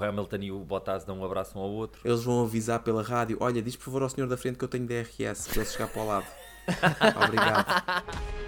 [0.00, 2.00] o Hamilton e o Bottas dão um abraço um ao outro.
[2.04, 4.68] Eles vão avisar pela rádio: olha, diz por favor ao senhor da frente que eu
[4.68, 6.26] tenho DRS para ele chegar para o lado.
[7.24, 8.44] Obrigado.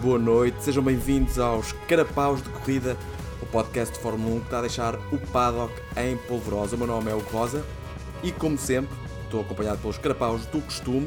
[0.00, 2.96] Boa noite, sejam bem-vindos aos Carapaus de Corrida,
[3.42, 6.74] o podcast de Fórmula 1 que está a deixar o paddock em polvorosa.
[6.74, 7.62] O meu nome é o Rosa
[8.22, 11.06] e, como sempre, estou acompanhado pelos Carapaus do costume,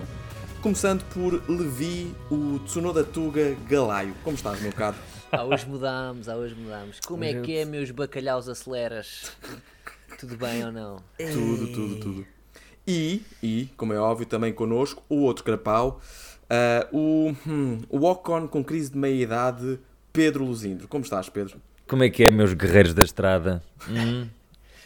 [0.61, 4.13] começando por Levi, o Tsunoda Tuga Galaio.
[4.23, 4.95] Como estás, meu caro?
[5.31, 6.99] Ah, hoje mudámos, ah, hoje mudámos.
[6.99, 9.31] Como é que é, meus bacalhaus aceleras?
[10.19, 10.97] Tudo bem ou não?
[11.17, 12.27] Tudo, tudo, tudo.
[12.85, 15.99] E, e, como é óbvio, também connosco, o outro Carapau,
[16.53, 19.79] uh, o, hum, o Ocon com crise de meia-idade,
[20.11, 20.87] Pedro Luzindro.
[20.87, 21.61] Como estás, Pedro?
[21.87, 23.61] Como é que é, meus guerreiros da estrada?
[23.89, 24.27] Hum?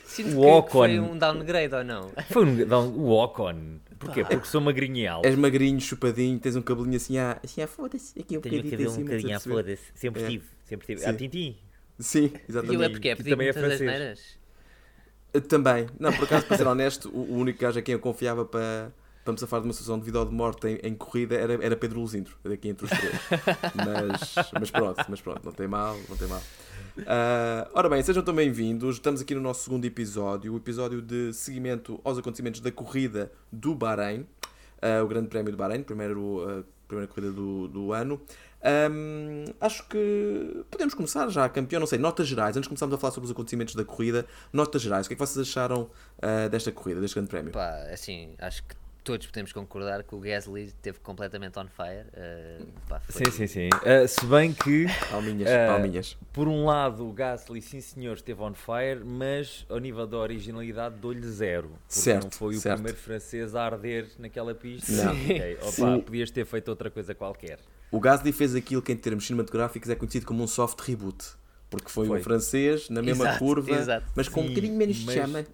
[0.06, 0.70] Sinto O que Ocon.
[0.70, 2.12] foi um downgrade ou não?
[2.32, 3.80] Foi um, o Ocon.
[4.00, 4.24] Porquê?
[4.24, 5.26] Porque sou magrinho e alto.
[5.26, 8.64] És magrinho, chupadinho, tens um cabelinho assim, ah, assim, ah, foda-se, aqui um Tenho o
[8.64, 9.78] bocadinho cabelo um assim, bocadinho à estás a perceber?
[9.78, 10.00] foda-se.
[10.00, 10.28] Sempre É.
[10.28, 10.44] tive.
[10.66, 11.02] Sempre tive.
[11.02, 11.08] Sim.
[11.10, 11.56] Ah, Tintim.
[12.00, 12.92] Sim, E eu é exatamente.
[12.92, 14.38] porque é E pedir também é francês.
[15.50, 15.88] Também.
[16.00, 18.92] Não, por acaso, para ser honesto, o, o único gajo a quem eu confiava para,
[19.28, 21.54] para me safar de uma situação de vida ou de morte em, em corrida era,
[21.62, 23.14] era Pedro Luzindro, daqui entre os três.
[23.76, 26.42] mas, mas pronto, mas pronto, não tem mal, não tem mal.
[27.06, 28.96] Ah, ora bem, sejam também bem-vindos.
[28.96, 33.76] Estamos aqui no nosso segundo episódio, o episódio de seguimento aos acontecimentos da corrida do
[33.76, 34.26] Bahrein,
[34.82, 38.22] ah, o Grande Prémio do Bahrein, primeiro, ah, primeira corrida do, do ano.
[38.64, 41.82] Ahm, acho que podemos começar já, campeão.
[41.82, 42.56] Não sei, notas gerais.
[42.56, 45.06] Antes de começarmos a falar sobre os acontecimentos da corrida, notas gerais.
[45.06, 45.90] O que é que vocês acharam
[46.50, 47.52] desta corrida, deste Grande Prémio?
[47.52, 52.06] Pá, assim, acho que todos podemos concordar que o Gasly esteve completamente on fire.
[52.14, 53.70] eh, pá, foi- Sim, sim, sim.
[53.86, 56.18] Ah, se bem que, Palminhas, Ah, palminhas.
[56.34, 60.96] por um lado, o Gasly, sim senhor, esteve on fire, mas ao nível da originalidade
[60.98, 61.70] dou-lhe zero.
[61.70, 62.76] Porque Certo, não foi o certo.
[62.76, 64.92] primeiro francês a arder naquela pista.
[64.92, 65.14] Não.
[65.14, 66.02] Ok, opa, Sim.
[66.02, 67.60] podias ter feito outra coisa qualquer.
[67.90, 71.24] O Gasly fez aquilo que em termos cinematográficos é conhecido como um soft reboot.
[71.70, 72.20] Porque foi, Foi.
[72.20, 74.12] um francês na mesma Exato, curva, exato.
[74.16, 75.46] mas com um Sim, bocadinho menos de mas- chama.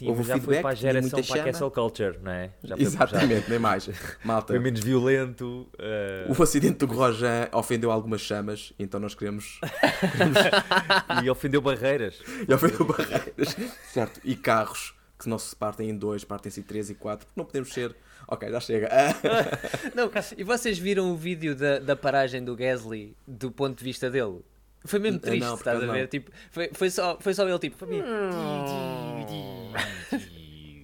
[0.00, 2.32] Sim, Houve mas já foi feedback, para a geração muita para a cancel culture, não
[2.32, 2.50] é?
[2.64, 3.86] Já foi, já Exatamente, nem mais.
[4.24, 5.68] Malta, foi menos violento.
[5.78, 9.60] ah, o acidente do Grosjean ofendeu algumas chamas, então nós queremos.
[11.22, 12.18] e ofendeu barreiras.
[12.48, 13.54] E ofendeu barreiras.
[13.92, 17.38] certo, e carros que não se partem em dois, partem-se em três e quatro, porque
[17.38, 17.94] não podemos ser.
[18.26, 18.88] Ok, já chega.
[19.94, 24.08] Não, e vocês viram o vídeo da, da paragem do Gasly do ponto de vista
[24.08, 24.38] dele?
[24.84, 26.00] Foi mesmo Não, triste, por estás a ver?
[26.02, 26.06] não.
[26.06, 28.06] Tipo, foi, foi, só, foi só ele, tipo, foi mesmo-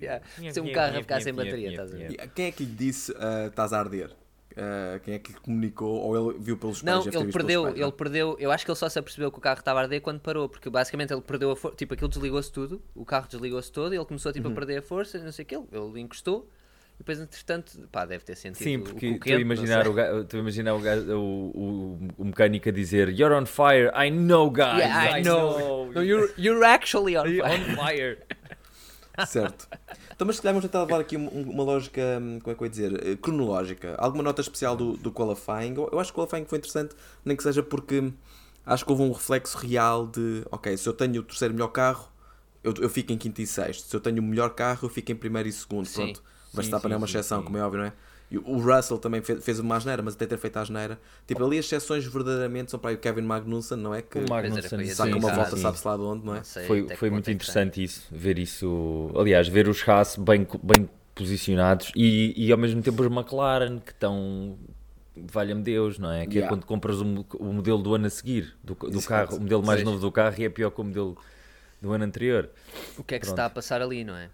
[0.00, 2.30] Yeah, ser um carro a ficar sem bateria, estás a ver?
[2.34, 4.10] quem é que lhe disse ah, estás a arder?
[4.54, 5.88] Ah, quem é que lhe comunicou?
[6.02, 8.78] Ou ele viu pelos Não, ter ele perdeu, espelhos, ele perdeu, eu acho que ele
[8.78, 11.50] só se apercebeu que o carro estava a arder quando parou, porque basicamente ele perdeu
[11.50, 14.52] a força, tipo, aquilo desligou-se tudo, o carro desligou-se todo e ele começou tipo, Uhum.
[14.52, 16.48] a perder a força, não sei o que, ele, ele encostou
[16.94, 19.90] e depois entretanto, pá, deve ter sentido Sim, porque o estou a quente, imaginar, não
[19.90, 23.90] o, ga- a imaginar o, ga- o, o, o mecânico a dizer You're on fire,
[23.94, 24.78] I know guys.
[24.78, 25.90] Yeah, I know.
[25.92, 27.42] No, you're, you're actually on fire.
[27.44, 28.18] on fire.
[29.26, 29.68] Certo.
[30.14, 32.66] Então, mas se calhar vamos tentar levar aqui uma, lógica, hum, como é que eu
[32.66, 33.94] ia dizer, eh, cronológica.
[33.98, 35.74] Alguma nota especial do, do qualifying?
[35.76, 36.94] Eu, acho que o qualifying foi interessante,
[37.24, 38.12] nem que seja porque
[38.64, 42.08] acho que houve um reflexo real de, ok, se eu tenho o terceiro melhor carro,
[42.62, 43.88] eu, eu fico em quinto e sexto.
[43.88, 45.86] Se eu tenho o melhor carro, eu fico em primeiro e segundo.
[45.86, 46.12] Sim.
[46.12, 46.22] Pronto.
[46.52, 47.44] Verstappen sim, é uma exceção, sim.
[47.44, 47.92] como é óbvio, não é?
[48.44, 50.98] O Russell também fez, fez uma asneira, mas até ter feito a asneira.
[51.26, 54.02] Tipo, ali as exceções verdadeiramente são para aí o Kevin Magnussen, não é?
[54.02, 55.62] Que O Magnussen, saca sim, uma volta, sim.
[55.62, 56.38] sabe-se lá de onde, não é?
[56.38, 59.10] Não sei Foi, foi muito é interessante isso, ver isso.
[59.16, 63.92] Aliás, ver os Haas bem, bem posicionados e, e ao mesmo tempo os McLaren que
[63.92, 64.56] estão.
[65.16, 66.26] Valha-me Deus, não é?
[66.26, 66.46] Que Yeah.
[66.46, 67.04] é quando compras o,
[67.38, 69.84] o modelo do ano a seguir, do, do carro, o modelo mais Pois.
[69.86, 71.16] novo do carro e é pior que o modelo
[71.80, 72.50] do ano anterior.
[72.98, 73.38] O que é que se Pronto.
[73.38, 74.28] está a passar ali, não é?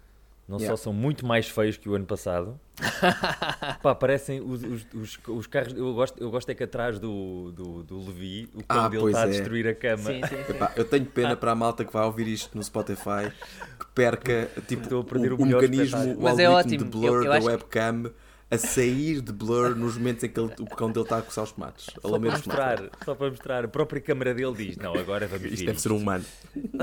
[0.45, 0.75] Não Yeah.
[0.75, 2.59] só são muito mais feios que o ano passado.
[3.81, 5.73] Pá, parecem os, os, os, os carros.
[5.73, 9.01] Eu gosto, eu gosto é que atrás do, do, do Levi, o cão Ah, dele
[9.03, 9.31] pois está a é.
[9.31, 10.03] destruir a cama.
[10.03, 10.51] Sim, sim, sim.
[10.51, 13.31] Epá, eu tenho pena para a malta que vai ouvir isto no Spotify
[13.79, 16.19] que perca tipo, Estou a perder o, o o mecanismo, espetáculo.
[16.19, 16.83] o Mas é algoritmo ótimo.
[16.91, 18.11] de blur Eu- eu da acho webcam
[18.53, 21.43] a sair de blur nos momentos em que ele- o cão dele está a coçar
[21.43, 21.89] os tomates.
[21.89, 22.45] A Só para tomates.
[22.47, 23.65] mostrar, só para mostrar.
[23.65, 26.25] A própria câmara dele diz: Não, agora vamos Isto ver deve ser um humano.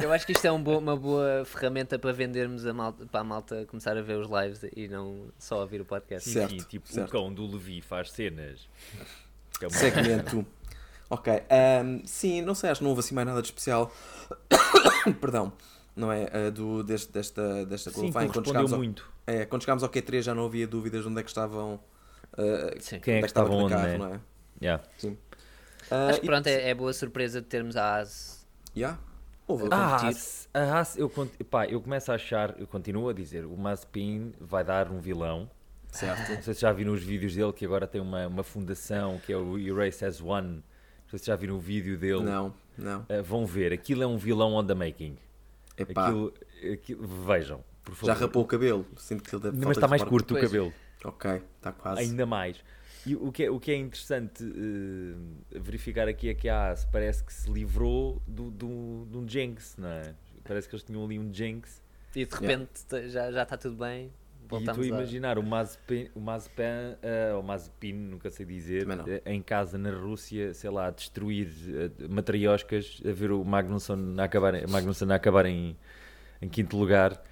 [0.02, 3.20] Eu acho que isto é um bo- uma boa ferramenta para vendermos a malta, para
[3.20, 6.28] a malta começar a ver os lives e não só ouvir o podcast.
[6.28, 7.08] Sim, Certo, sim, tipo, certo.
[7.08, 8.69] o cão do Levi faz cenas.
[9.61, 10.46] É uma- Segmento.
[11.08, 11.32] Ok.
[11.50, 13.93] ahm, sim, não sei, acho que não houve assim mais nada de especial.
[15.20, 15.52] Perdão.
[15.96, 16.28] Não é?
[16.32, 18.12] ah, do, deste, desta, desta Sim, qualifying.
[18.12, 19.12] Quando correspondeu chegámos, ao, muito.
[19.26, 22.81] é, quando chegámos ao Q3 já não havia dúvidas de onde é que estavam uh,
[22.81, 23.00] Sim.
[23.00, 23.98] Quem é onde que estava onde, carro, né?
[23.98, 24.20] não é?
[24.62, 24.84] Yeah.
[25.90, 28.46] Ah, Acho que e- pronto, é, é boa surpresa de termos a AS.
[28.76, 28.98] Yeah.
[29.46, 29.64] Houve.
[29.70, 30.06] Ah, competir.
[30.06, 31.10] Haas- a Haas, eu,
[31.50, 35.50] pá, eu começo a achar, eu continuo a dizer, o Mazepin vai dar um vilão.
[35.90, 36.32] certo.
[36.34, 39.32] Não sei se já viram os vídeos dele, que agora tem uma, uma fundação que
[39.32, 40.56] é o Erase as One.
[40.56, 40.62] Não
[41.10, 42.22] sei se já viram o vídeo dele.
[42.22, 43.04] Não, não.
[43.08, 45.16] Ah, vão ver, aquilo é um vilão on the making.
[45.82, 46.35] Epá, Aquilo,
[46.75, 48.06] aquilo- vejam, por favor.
[48.06, 48.87] já rapou o cabelo.
[48.97, 50.44] Sinto que ele deve Mas está mais curto o Pois.
[50.50, 50.73] cabelo.
[51.05, 52.03] Ok, está quase.
[52.03, 52.56] Ainda mais.
[53.06, 56.85] E o que é, o que é interessante eh, verificar aqui é que a Haas
[56.85, 60.15] parece que se livrou do, do, de um Jinx, não é?
[60.44, 61.83] Parece que eles tinham ali um Jinx.
[62.15, 64.12] E de repente te- já já está tudo bem.
[64.50, 66.97] E Voltamos estou a imaginar o Mazepin, o Mazepin
[67.37, 72.08] ou Mazepin, nunca sei dizer, eh, em casa na Rússia, sei lá, a destruir eh,
[72.08, 75.76] matrioscas, a ver o Magnusson a acabar, em- Magnusson a acabar em,
[76.43, 77.23] em quinto lugar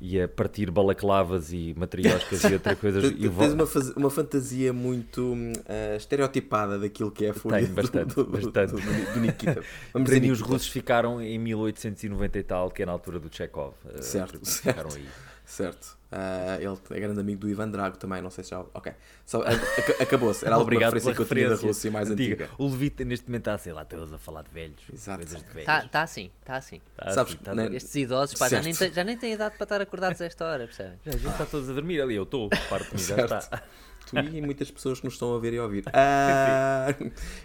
[0.00, 3.00] e a partir balaclavas e matrioscas e outra coisa.
[3.02, 3.64] Tens- e Tens uma,
[3.96, 5.34] uma fantasia muito
[5.68, 8.72] ah, estereotipada daquilo que é a fúria Tenho, do- bastante, do, do, bastante.
[8.72, 9.54] do- do Nikita.
[9.92, 13.18] Vamos Para dizer mim, os russos ficaram em 1890 e tal, que é na altura
[13.18, 13.74] do Chekhov.
[13.88, 15.06] eh, Certo, Ficaram aí.
[15.46, 15.96] Certo.
[16.16, 18.60] Ah, ele é grande amigo do Ivan Drago também, não sei se já.
[18.60, 18.92] Ok.
[18.92, 20.44] A- aca- Acabou-se.
[20.46, 22.44] Era alguma Obrigado referência que eu tinha da Rússia mais antiga.
[22.44, 22.50] antiga.
[22.56, 24.80] O Levita neste momento está, sei lá, todos a falar de velhos.
[24.92, 25.24] Exato.
[25.26, 25.66] Velhos.
[25.66, 26.80] Tá, tá assim, tá assim.
[26.96, 27.74] Tá Sabes, assim, tá né, assim.
[27.76, 30.66] Estes idosos pá, já, nem já nem têm idade para estar acordados a esta hora,
[30.66, 31.00] percebem?
[31.04, 33.62] Já, a gente está todos a dormir ali, eu estou, parte de mim já está.
[34.06, 35.82] Tu e muitas pessoas que nos estão a ver e a ouvir.
[35.92, 36.94] Ah,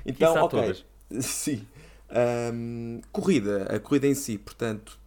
[0.05, 0.59] então, ok.
[0.61, 0.85] todas.
[1.25, 1.65] Sim.
[2.11, 4.98] Ahm, corrida, a corrida em si, portanto,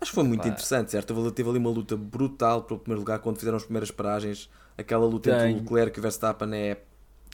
[0.00, 0.48] acho que foi muito Pá.
[0.48, 1.14] interessante, certo?
[1.14, 4.48] Teve, teve ali uma luta brutal pelo primeiro lugar quando fizeram as primeiras paragens.
[4.76, 6.82] Aquela luta entre o Leclerc e o Verstappen é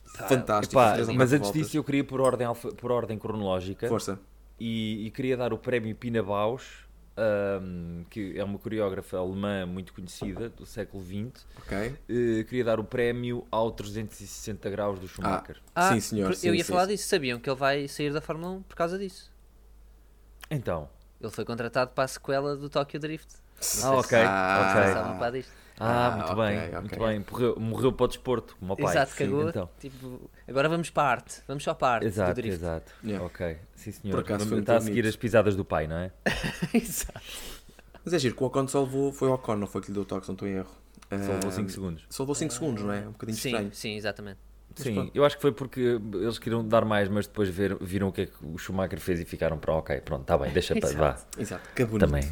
[0.05, 0.81] fantástica.
[0.81, 1.53] Epá, mas antes voltas.
[1.53, 2.47] disso, eu queria por ordem,
[2.77, 4.19] por ordem cronológica Força.
[4.59, 6.85] e, e queria dar o prémio Pina Bausch,
[7.17, 11.47] ahm, que é uma coreógrafa alemã muito conhecida do século XX.
[11.59, 11.77] Ok.
[12.09, 15.61] Eh, queria dar o prémio ao 360 graus do Schumacher.
[15.93, 16.29] sim, senhor.
[16.29, 16.93] por- sim, eu ia sim, falar sim.
[16.93, 19.31] disso, sabiam que ele vai sair da Fórmula 1 por causa disso.
[20.51, 20.89] Então,
[21.25, 23.29] Ele foi contratado para a sequela do Tokyo Drift.
[23.83, 25.19] Ah, ok, Ah,
[25.79, 26.81] ah, Ah, muito ok, bem, ok.
[26.81, 27.25] muito bem.
[27.31, 28.93] Morreu, morreu para o desporto, como o pai.
[28.95, 29.49] Exato, Sim, cagou.
[29.49, 29.71] então.
[29.79, 31.43] Tipo, agora vamos para a arte.
[31.49, 32.55] Vamos só para a arte do Exato, drift.
[32.61, 32.93] exato.
[33.03, 33.25] Yeah.
[33.25, 34.15] Ok, sim senhor.
[34.17, 36.13] Por acaso muito a seguir as pisadas do pai, não é?
[36.75, 37.21] Exato.
[38.05, 39.95] Mas é giro, que o Ocon só levou, foi o Ocon, não foi que lhe
[39.95, 40.71] deu o toque, se não estou em erro.
[41.11, 42.05] Só levou Ah, 5 segundos.
[42.11, 43.01] Só levou 5 segundos, não é?
[43.09, 43.71] Um bocadinho Sim, estranho.
[43.75, 44.39] sim, exatamente.
[44.83, 45.11] Sim, pronto.
[45.15, 45.81] eu acho que foi porque
[46.15, 49.21] eles queriam dar mais, mas depois ver- viram o que é que o Schumacher fez
[49.21, 51.17] e ficaram para ok, pronto, está bem, deixa para vá.
[51.39, 52.07] Exato, que bonito.
[52.09, 52.25] Também.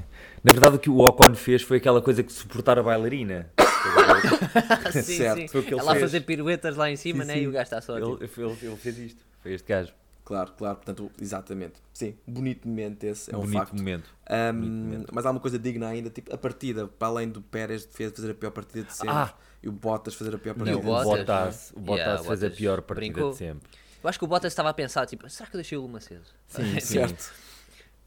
[0.42, 3.50] Na verdade, o que o Ocon fez foi aquela coisa que suportar a bailarina.
[4.92, 5.58] sim, Certo, sim.
[5.58, 6.00] ele Ela a fez.
[6.04, 7.34] fazer piruetas lá em cima, Sim, né?
[7.34, 7.40] sim.
[7.42, 7.94] E o gajo está só.
[7.96, 9.92] tipo, Ele, ele- ele fez isto, foi este gajo.
[10.24, 11.74] Claro, claro, portanto, exatamente.
[11.92, 13.76] Sim, bonito momento esse, é um Bonito facto.
[13.76, 14.08] momento.
[14.30, 15.12] Ahm, bonito momento.
[15.12, 18.30] mas há uma coisa digna ainda, tipo, a partida, para além do Pérez de fazer
[18.30, 19.34] a pior partida de sempre Ah!
[19.62, 21.24] E o Bottas fazer a pior partida o de o Bottas, sempre.
[21.24, 21.78] Bottas, é?
[21.78, 23.30] o Bottas Yeah, o fez a Bottas pior partida brincou.
[23.30, 23.70] de sempre.
[24.02, 25.98] Eu acho que o Bottas estava a pensar, tipo, será que eu deixei o Luma
[25.98, 26.32] aceso?
[26.48, 26.98] Sim, sim.
[26.98, 27.32] Certo.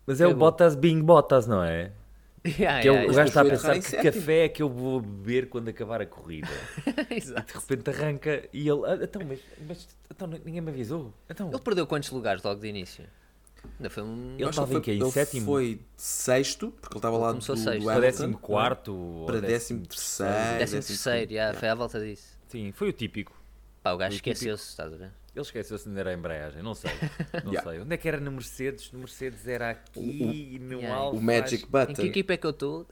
[0.06, 0.40] Mas é o Pegou.
[0.42, 1.92] Bottas being Bottas, não é?
[2.46, 4.70] Yeah, Que é o- yeah, o gajo está a pensar que café é que eu
[4.70, 6.48] vou beber quando acabar a corrida.
[6.86, 7.08] yeah.
[7.10, 7.48] E Exato.
[7.48, 8.82] de repente arranca e ele.
[8.86, 11.12] "Ah, Então, mas, mas então, ninguém me avisou.
[11.28, 13.04] Então, Ele perdeu quantos lugares logo de início?
[13.80, 14.34] Ainda foi um.
[14.36, 14.78] Ele que estava em?
[14.78, 15.46] Em ele sétimo?
[15.46, 17.84] foi sexto, porque ele estava lá do, começou do sexto.
[17.86, 20.58] para Hamilton, décimo quarto para décimo décimo terceiro.
[20.60, 22.38] Décimo terceiro, yeah, foi à volta disso.
[22.48, 23.34] Sim, foi o típico.
[23.84, 25.12] Pá, o gajo o esqueceu-se, estás a ver?
[25.36, 26.92] Ele esqueceu-se onde era a embreagem, não sei.
[27.44, 27.70] Não Yeah.
[27.70, 27.82] sei.
[27.82, 28.90] Onde é que era no Mercedes?
[28.94, 30.96] No Mercedes era aqui, no Yeah.
[30.98, 31.18] Alfa.
[31.18, 32.02] O Magic Em que Button.
[32.04, 32.88] equipa é que eu estou?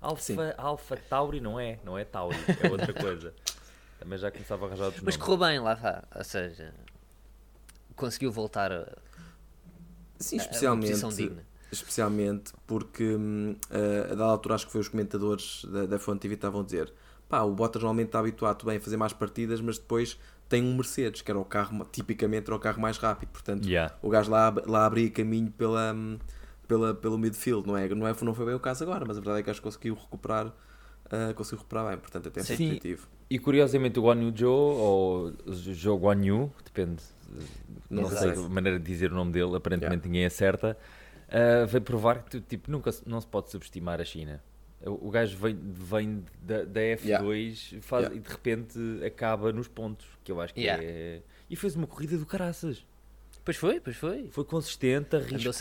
[0.00, 3.32] Alfa, Alfa Tauri não é, não é Tauri, é outra coisa.
[4.00, 5.24] Também já começava a arranjar outros Mas nomes.
[5.38, 6.04] correu bem, lá.
[6.16, 6.74] Ou seja,
[7.94, 8.86] conseguiu voltar a,
[10.18, 10.80] Sim, a uma especialmente.
[10.80, 11.42] posição digna.
[11.70, 16.34] especialmente porque hum, a dada altura acho que foi os comentadores da, da Fonte TV
[16.34, 16.92] estavam a dizer
[17.28, 20.18] pá, o Bottas normalmente está habituado bem a fazer mais partidas, mas depois
[20.48, 23.94] tem um Mercedes, que era o carro, tipicamente era o carro mais rápido, portanto Yeah.
[24.02, 26.18] o gajo lá, lá abria caminho pela, hum,
[26.68, 27.88] pela, pelo midfield, não é?
[27.88, 28.14] Não, é?
[28.22, 30.52] não foi bem o caso agora, mas a verdade é que acho que conseguiu recuperar
[31.10, 32.56] ah, conseguiu recuperar bem, portanto até Sim.
[32.68, 33.06] positivo.
[33.28, 37.02] E curiosamente o Guan Yu Zhou, ou Zhou Guan Yu, depende,
[37.90, 38.44] não, sei sei.
[38.44, 40.76] a maneira de dizer o nome dele, aparentemente ninguém acerta,
[41.28, 44.42] ah, veio provar que tipo, nunca se- não se pode subestimar a China.
[44.84, 48.14] O o gajo vem, vem da, da F2 faz, Yeah.
[48.16, 50.82] e de repente acaba nos pontos, que eu acho que Yeah.
[50.84, 51.20] é...
[51.48, 52.84] E fez uma corrida do caraças.
[53.44, 54.28] Pois foi, pois foi.
[54.30, 55.52] Foi consistente, arriscou,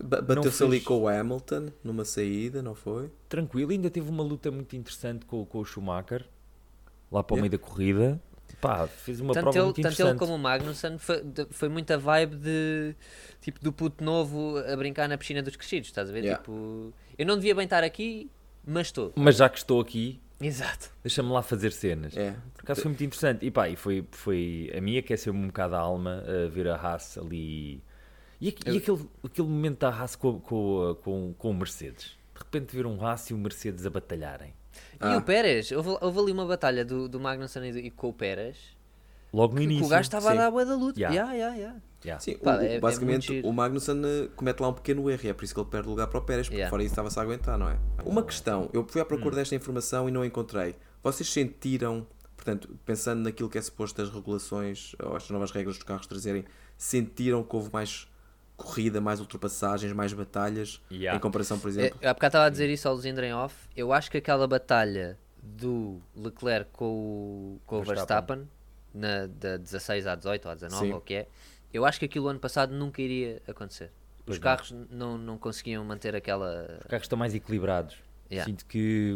[0.00, 3.10] Bateu-se fez- ali com o Hamilton numa saída, não foi?
[3.28, 3.70] tranquilo.
[3.70, 6.26] Ainda teve uma luta muito interessante com, com o Schumacher,
[7.10, 7.42] lá para o Yeah.
[7.42, 8.20] meio da corrida.
[8.56, 11.96] Pá, fez uma Tanto prova ele, muito tanto ele como o Magnussen foi, foi muita
[11.96, 12.94] vibe de
[13.40, 16.24] tipo do puto novo a brincar na piscina dos crescidos, estás a ver?
[16.24, 16.38] Yeah.
[16.42, 18.30] Tipo, eu não devia bem estar aqui,
[18.66, 19.12] mas estou.
[19.14, 20.90] Mas já que estou aqui, Exato.
[21.02, 22.16] Deixa-me lá fazer cenas.
[22.16, 22.30] É.
[22.54, 23.44] Por acaso foi muito interessante.
[23.44, 26.76] E pá, e foi, foi a mim aqueceu-me um bocado a alma a ver a
[26.76, 27.82] Haas ali.
[28.40, 32.16] E, e Eu- aquele, aquele momento da Haas com, com, com, com o Mercedes.
[32.34, 34.54] De repente ver um Haas e o Mercedes a batalharem.
[34.94, 35.16] E Ah.
[35.16, 35.70] o Pérez?
[35.72, 38.56] Houve, houve ali uma batalha do, do Magnussen e, do- e com o Pérez.
[39.32, 39.86] Logo no Que, que início.
[39.86, 40.98] o gajo estava a dar a bué da luta.
[40.98, 41.14] Yeah.
[41.14, 41.80] Yeah, yeah, yeah.
[42.04, 42.20] Yeah.
[42.20, 43.46] Sim, o- Pá, o- é- é muito basicamente giro.
[43.48, 45.86] o Magnussen eh, comete lá um pequeno erro e é por isso que ele perde
[45.88, 46.70] o lugar para o Pérez, porque Yeah.
[46.70, 47.78] fora isso estava-se a aguentar, não é?
[48.04, 50.74] Uma questão, eu fui à procura desta informação e não encontrei.
[51.02, 52.06] Vocês sentiram,
[52.36, 56.44] portanto, pensando naquilo que é suposto as regulações ou as novas regras dos carros trazerem,
[56.76, 58.07] sentiram que houve mais
[58.58, 61.16] corrida, mais ultrapassagens, mais batalhas Yeah.
[61.16, 61.98] em comparação, por É, exemplo?
[62.02, 63.54] há bocado estava a dizer isso ao Luzindo em off.
[63.74, 68.38] Eu acho que aquela batalha do Leclerc com o, com o Verstappen.
[68.38, 68.48] Verstappen,
[68.92, 70.92] na, da 16 à 18 ou à 19, Sim.
[70.92, 71.28] ou o que é,
[71.72, 73.90] eu acho que aquilo ano passado nunca iria acontecer.
[74.26, 74.42] Pois Os não.
[74.42, 76.78] carros não, não conseguiam manter aquela.
[76.82, 77.96] Os carros estão mais equilibrados.
[78.30, 78.44] Yeah.
[78.50, 79.14] Sinto que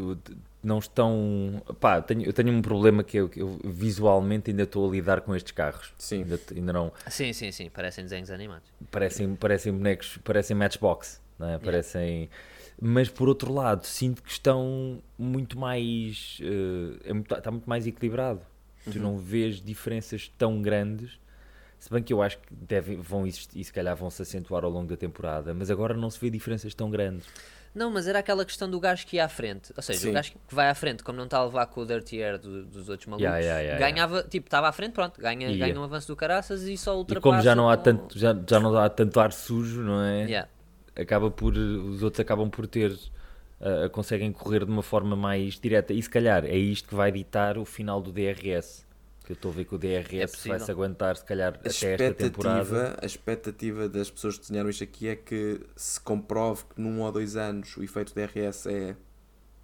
[0.62, 1.62] não estão.
[1.80, 5.20] Pá, eu tenho, eu tenho um problema que eu, eu visualmente ainda estou a lidar
[5.20, 5.92] com estes carros.
[5.98, 6.22] Sim.
[6.22, 6.92] Ainda, ainda não.
[7.08, 8.66] Sim, sim, sim, parecem desenhos animados.
[8.90, 11.58] parecem, parecem bonecos, parecem matchbox, não é?
[11.58, 12.30] parecem.
[12.80, 16.38] Mas por outro lado, sinto que estão muito mais.
[16.42, 18.40] eh, é muito- está muito mais equilibrado.
[18.84, 19.02] Tu Uhum.
[19.02, 21.20] não vês diferenças tão grandes.
[21.82, 24.62] Se bem que eu acho que devem, vão existir e se calhar vão se acentuar
[24.62, 27.26] ao longo da temporada, mas agora não se vê diferenças tão grandes.
[27.74, 29.72] Não, mas era aquela questão do gajo que ia à frente.
[29.76, 30.10] Ou seja, Sim.
[30.10, 32.38] o gajo que vai à frente, como não está a levar com o dirty air
[32.38, 35.66] do- dos outros malucos, Yeah, yeah, yeah, ganhava, tipo, estava à frente, pronto, ganha, Ia.
[35.66, 37.22] ganha um avanço do caraças e só E ultrapassa.
[37.32, 40.22] como já não há tanto, já, já não há tanto ar sujo, não é?
[40.24, 40.48] Yeah.
[40.94, 45.92] acaba por os outros acabam por ter uh, conseguem correr de uma forma mais direta
[45.92, 48.86] e se calhar é isto que vai ditar o final do DRS
[49.32, 50.58] eu estou a ver que o É DRS possível.
[50.58, 54.68] vai se aguentar se calhar A até esta temporada a expectativa das pessoas que desenharam
[54.70, 58.96] isto aqui é que se comprove que num ou dois anos o efeito DRS é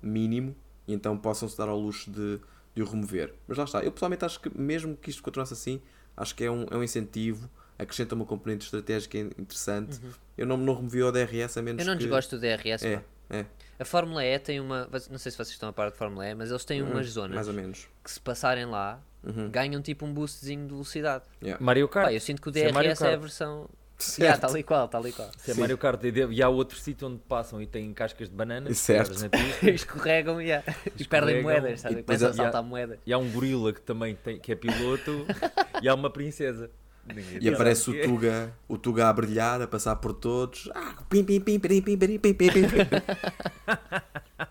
[0.02, 0.56] mínimo
[0.86, 2.40] e então possam-se dar ao luxo de,
[2.74, 3.34] de o remover.
[3.46, 5.80] Mas lá está, eu pessoalmente acho que mesmo que isto continuasse assim,
[6.16, 7.48] acho que é um, é um incentivo,
[7.78, 10.00] acrescenta uma componente estratégica interessante.
[10.36, 11.88] Eu não, não removi o DRS a menos Uhum.
[11.90, 12.04] Eu não que...
[12.04, 12.82] desgosto do DRS.
[12.84, 13.02] É, pá.
[13.30, 13.44] É,
[13.78, 14.88] A Fórmula E tem uma.
[15.10, 17.10] Não sei se vocês estão a par de Fórmula E, mas eles têm umas Hum,
[17.10, 17.86] zonas mais ou menos.
[18.02, 19.50] que se passarem lá Uhum.
[19.50, 21.24] ganham tipo um boostzinho de velocidade.
[21.42, 21.62] Yeah.
[21.64, 23.68] Mario Kart Pá, eu sinto que o Isso é Mario DRS é, a versão.
[23.98, 24.20] Certo.
[24.20, 25.28] Yeah, tal e qual, tal e qual.
[25.36, 25.60] Se é Sim.
[25.60, 28.72] Mario Kart e de- e há outro sítio onde passam e têm cascas de banana
[28.72, 29.10] Certo.
[29.28, 29.28] pista.
[29.70, 30.64] Escorregam yeah.
[30.96, 31.94] e perdem moedas, sabe?
[31.94, 33.00] E depois a há- saltar moedas.
[33.04, 35.26] e há um gorila que também tem, que é piloto
[35.82, 36.70] e há uma princesa
[37.14, 38.02] Ninguém E aparece o.
[38.02, 40.70] Tuga, o Tuga a brilhar, a passar por todos.
[40.74, 42.48] Ah, pim, pim, pim, pim, pim, pim, pim, pim, pim.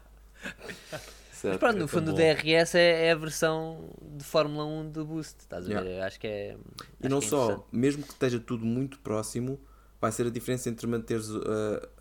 [1.44, 2.14] Mas pronto, é no fundo o.
[2.14, 5.84] DRS é, é a versão de Fórmula 1 do Boost, estás a ver?
[5.86, 6.08] Yeah.
[6.08, 6.58] Acho que é.
[7.02, 9.60] E não é só, mesmo que esteja tudo muito próximo,
[10.02, 11.42] vai ser a diferença entre manteres uh,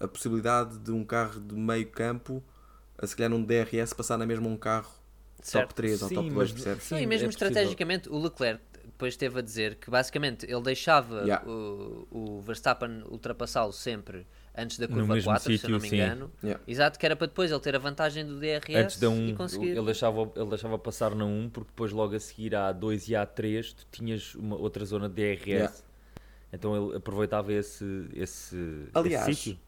[0.00, 2.42] a possibilidade de um carro de meio campo,
[2.98, 4.90] a se calhar num DRS, passar na mesma um carro
[5.42, 5.68] Certo.
[5.68, 6.90] top 3 ou Sim, top 2, mas- percebes?
[6.90, 7.48] Não, Sim, e mesmo é possível.
[7.48, 8.62] estrategicamente, o Leclerc
[8.96, 11.46] depois esteve a dizer que basicamente ele deixava Yeah.
[11.48, 14.26] o, o Verstappen ultrapassá-lo sempre
[14.56, 16.32] antes da curva mesmo 4, se eu não me sítio, engano.
[16.42, 16.62] Yeah.
[16.66, 19.34] Exato, que era para depois ele ter a vantagem do DRS Antes da 1, e
[19.34, 19.68] conseguir.
[19.76, 23.16] ele, deixava, ele deixava passar na 1, porque depois logo a seguir à 2 e
[23.16, 25.46] à 3 tu tinhas uma outra zona de DRS.
[25.46, 25.74] Yeah.
[26.52, 29.60] Então ele aproveitava esse, esse, Aliás, esse sítio.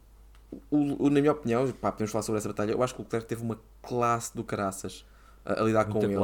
[0.71, 3.05] O, o- na minha opinião, pá, podemos falar sobre essa batalha, eu acho que o
[3.05, 5.05] Leclerc teve uma classe do caraças
[5.45, 6.17] a, a lidar com Muita ele.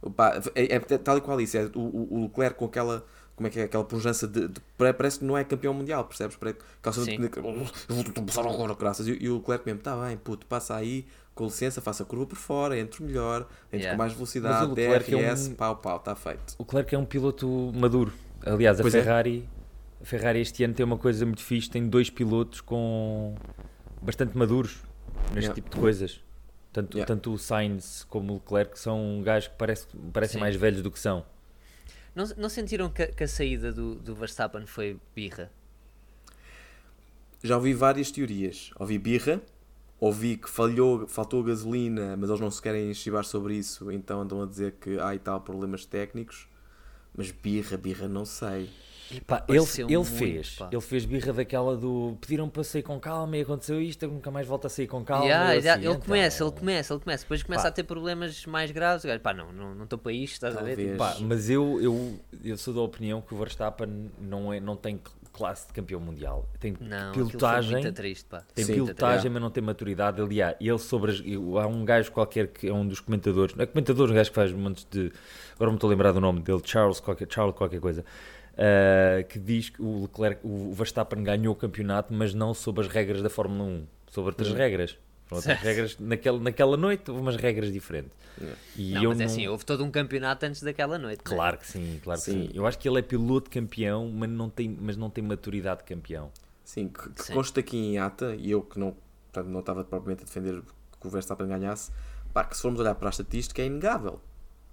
[0.00, 0.10] Classe.
[0.16, 3.04] Pá, é, é tal e qual isso, é o, o, Leclerc com aquela,
[3.36, 6.04] como é que é, aquela pujança de, de- pare- parece que não é campeão mundial,
[6.04, 6.36] percebes?
[7.04, 7.16] Sim.
[7.20, 7.42] de, eu
[8.14, 9.06] vou passar agora, graças.
[9.08, 12.26] E, e o Leclerc mesmo, está bem, puto, passa aí, com licença, faça a curva
[12.26, 13.92] por fora, entre melhor, entre Yeah.
[13.92, 16.54] com mais velocidade, o Leclerc é DRS, um- pau, pau, está feito.
[16.58, 18.12] O Leclerc é um piloto maduro.
[18.44, 19.02] Aliás, a Pois é.
[19.02, 19.48] Ferrari,
[20.00, 23.34] a Ferrari este ano tem uma coisa muito fixe, tem dois pilotos com
[24.02, 24.78] bastante maduros
[25.34, 25.54] neste Yeah.
[25.54, 26.20] tipo de coisas.
[26.72, 27.06] Tanto, Yeah.
[27.06, 30.40] tanto o Sainz como o Leclerc são gajos que parece, parecem Sim.
[30.40, 31.24] mais velhos do que são.
[32.14, 35.50] Não, não sentiram que, a- que a saída do, do Verstappen foi birra?
[37.42, 38.70] Já ouvi várias teorias.
[38.78, 39.40] Ouvi birra,
[40.00, 44.42] ouvi que falhou, faltou gasolina, mas eles não se querem chivar sobre isso, então andam
[44.42, 46.48] a dizer que há e tal problemas técnicos.
[47.16, 48.68] Mas birra, birra, não sei.
[49.26, 50.68] Pá, ele, ele fez, pá.
[50.70, 54.30] ele fez birra daquela do pediram para sair com calma e aconteceu isto, eu nunca
[54.30, 55.24] mais volto a sair com calma.
[55.24, 57.68] Yeah, assim, ele então, começa, ele começa, ele começa, depois começa Pá.
[57.68, 59.04] a ter problemas mais graves.
[59.04, 60.76] gajo, Pá, não, não estou para isto, estás a ver?
[60.76, 60.98] Talvez.
[60.98, 65.00] Pá, mas eu, eu, eu sou da opinião que o Verstappen não, é, não tem
[65.32, 66.48] classe de campeão mundial.
[66.58, 68.42] Tem Não, pilotagem, muito triste, pá.
[68.54, 69.30] tem Sim, pilotagem, yeah.
[69.30, 70.20] mas não tem maturidade.
[70.20, 73.62] Aliás, ele sobre as- eu- há um gajo qualquer que é um dos comentadores, não
[73.62, 75.12] é comentador, um gajo que faz um monte de.
[75.54, 78.04] Agora não me estou a lembrar do nome dele, Charles qualquer, Charles qualquer coisa.
[78.58, 82.88] Ah, que diz que o Leclerc, o Verstappen ganhou o campeonato, mas não sob as
[82.88, 84.56] regras da Fórmula 1, sobre outras Uhum.
[84.56, 84.98] regras.
[85.30, 85.96] Outras regras.
[85.98, 88.10] Naquela, naquela noite houve umas regras diferentes.
[88.40, 88.58] Yeah.
[88.76, 91.20] E Não, eu mas é não- assim, houve todo um campeonato antes daquela noite.
[91.20, 91.22] é?
[91.22, 92.46] Claro que sim, claro que Sim.
[92.48, 92.50] sim.
[92.54, 95.84] Eu acho que ele é piloto campeão, mas não tem, mas não tem maturidade de
[95.86, 96.30] campeão.
[96.64, 97.34] Sim, que, que Sim.
[97.34, 98.96] consta aqui em ata, e eu que não,
[99.46, 100.62] não estava propriamente a defender
[101.00, 101.90] que o Verstappen ganhasse,
[102.32, 104.20] pá, que se formos olhar para a estatística é inegável.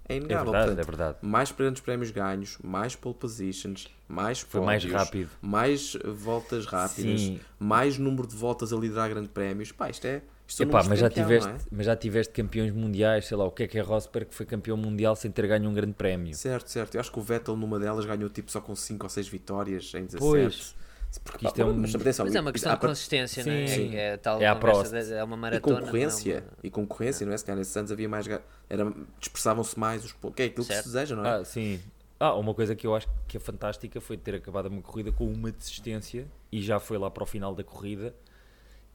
[0.08, 0.52] É É inegável.
[0.52, 1.18] verdade, portanto, é verdade.
[1.22, 5.30] Mais grandes prémios ganhos, mais pole positions, mais Foi mais pódios, rápido.
[5.42, 7.40] mais voltas rápidas, Sim.
[7.58, 9.72] mais número de voltas a liderar grandes prémios.
[9.72, 10.22] Pá, isto é.
[10.48, 11.56] Isto são Epá, mas, de já campeão, tiveste, é?
[11.72, 14.46] mas já tiveste campeões mundiais, sei lá, o que é que é Rosberg que foi
[14.46, 16.32] campeão mundial sem ter ganho um grande prémio.
[16.36, 16.94] Certo, certo.
[16.94, 19.92] Eu acho que o Vettel numa delas ganhou tipo só com 5 ou 6 vitórias
[19.94, 20.18] em 17.
[20.18, 20.76] Pois.
[21.24, 23.66] Porque, Isto é um- mas, atenção, Mas é uma questão de par- consistência, não é?
[23.66, 23.94] Sim.
[23.96, 25.06] É, tal É conversa Prost.
[25.08, 25.72] de- é uma E maratona.
[25.74, 27.36] não é concorrência, uma- e concorrência, não é?
[27.36, 28.26] Se calhar nesses anos havia mais.
[28.68, 30.36] Era, dispersavam-se mais os pontos.
[30.36, 30.84] Que é aquilo que Certo.
[30.84, 31.36] se deseja, não é?
[31.40, 31.80] Ah, sim.
[32.18, 35.26] Ah, uma coisa que eu acho que é fantástica foi ter acabado uma corrida com
[35.26, 38.14] uma desistência e já foi lá para o final da corrida,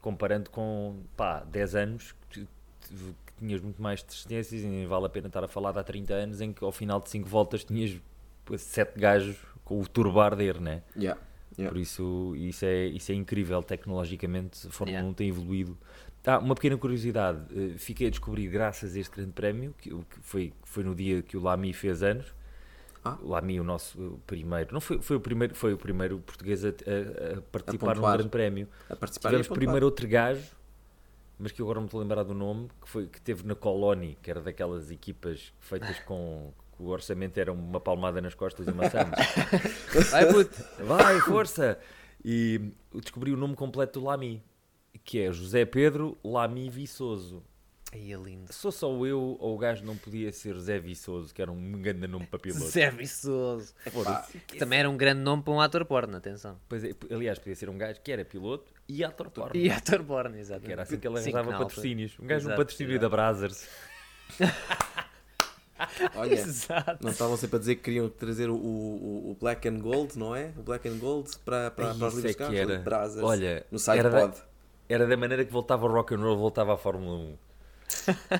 [0.00, 2.40] comparando com, pá, 10 anos que,
[2.90, 5.84] que tinhas muito mais desistências e nem vale a pena estar a falar de há
[5.84, 7.96] 30 anos em que ao final de 5 voltas tinhas
[8.58, 10.82] 7 gajos com o turbo a arder, né?
[10.96, 11.20] Yeah,
[11.58, 11.72] yeah.
[11.72, 14.66] Por isso, isso é, isso é incrível tecnologicamente.
[14.66, 15.10] A Fórmula Yeah.
[15.10, 15.76] 1 tem evoluído.
[16.24, 19.92] Ah, uma pequena curiosidade: eh, fiquei a descobrir, graças a este grande prémio, que,
[20.22, 22.32] foi, foi no dia que o Lamy fez anos.
[23.04, 23.18] Ah.
[23.20, 26.68] O Lamy, o nosso primeiro, não foi, foi, o primeiro, foi o primeiro português a,
[26.68, 28.16] a- a participar num pontuar.
[28.18, 28.68] grande prémio.
[28.88, 30.46] A participar Tivemos a primeiro outro gajo,
[31.38, 33.56] mas que agora não me estou a lembrar do nome, que, foi, que teve na
[33.56, 36.52] Coloni, que era daquelas equipas feitas com.
[36.82, 39.16] O orçamento era uma palmada nas costas e uma samba.
[40.10, 40.64] Vai, puto.
[40.84, 41.78] Vai, força!
[42.24, 42.60] E
[42.92, 44.42] descobri o nome completo do Lamy,
[45.04, 47.44] que é José Pedro Lamy Viçoso.
[47.92, 48.52] Aí é lindo.
[48.52, 52.08] Sou só eu ou o gajo não podia ser José Viçoso, que era um grande
[52.08, 52.64] nome para piloto?
[52.64, 53.74] Zé Viçoso.
[53.92, 54.38] Foda-se.
[54.38, 56.58] Que também era um grande nome para um ator porno, atenção.
[56.68, 59.54] Pois é, aliás, podia ser um gajo que era piloto e ator porno.
[59.54, 60.62] E ator porno, exato.
[60.62, 62.18] Que era assim que ele arranjava patrocínios.
[62.18, 63.02] Um gajo num patrocínio exato.
[63.02, 63.68] da Brazzers.
[66.16, 66.98] Olha, Exato.
[67.04, 70.34] não estavam sempre a dizer que queriam trazer o, o, o Black and Gold, não
[70.34, 70.52] é?
[70.56, 72.78] O Black and Gold para, para, para os livros é carros, era.
[72.78, 74.42] Brazzers, Olha, no era da- SidePod.
[74.88, 77.36] Era da maneira que voltava o rock and roll, voltava à Fórmula 1.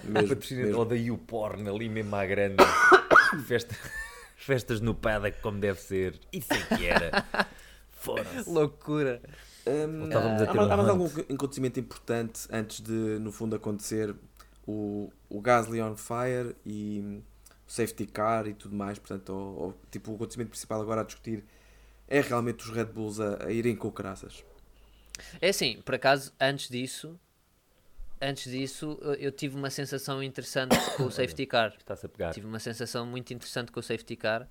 [0.05, 2.57] Mesmo, ou da YouPorn ali mesmo à grande.
[3.47, 3.77] Festa-
[4.37, 6.19] festas no paddock como deve ser.
[6.33, 7.25] Isso é que era.
[7.91, 8.49] Foda-se.
[8.51, 9.21] Loucura.
[9.65, 13.55] Voltávamos a há ter mais- um há mais algum acontecimento importante antes de, no fundo,
[13.55, 14.15] acontecer
[14.67, 17.21] o, o Gasly on fire e
[17.73, 18.99] safety car e tudo mais?
[18.99, 21.45] Portanto, ou- ou, tipo, o acontecimento principal agora a discutir
[22.07, 24.45] é realmente os Red Bulls a, a irem com caraças.
[25.41, 27.19] É assim, por acaso, antes disso,
[28.21, 31.75] antes disso, eu- eu tive uma sensação interessante com o safety car.
[31.79, 32.33] Está-se a pegar.
[32.35, 34.49] Tive uma sensação muito interessante com o safety car,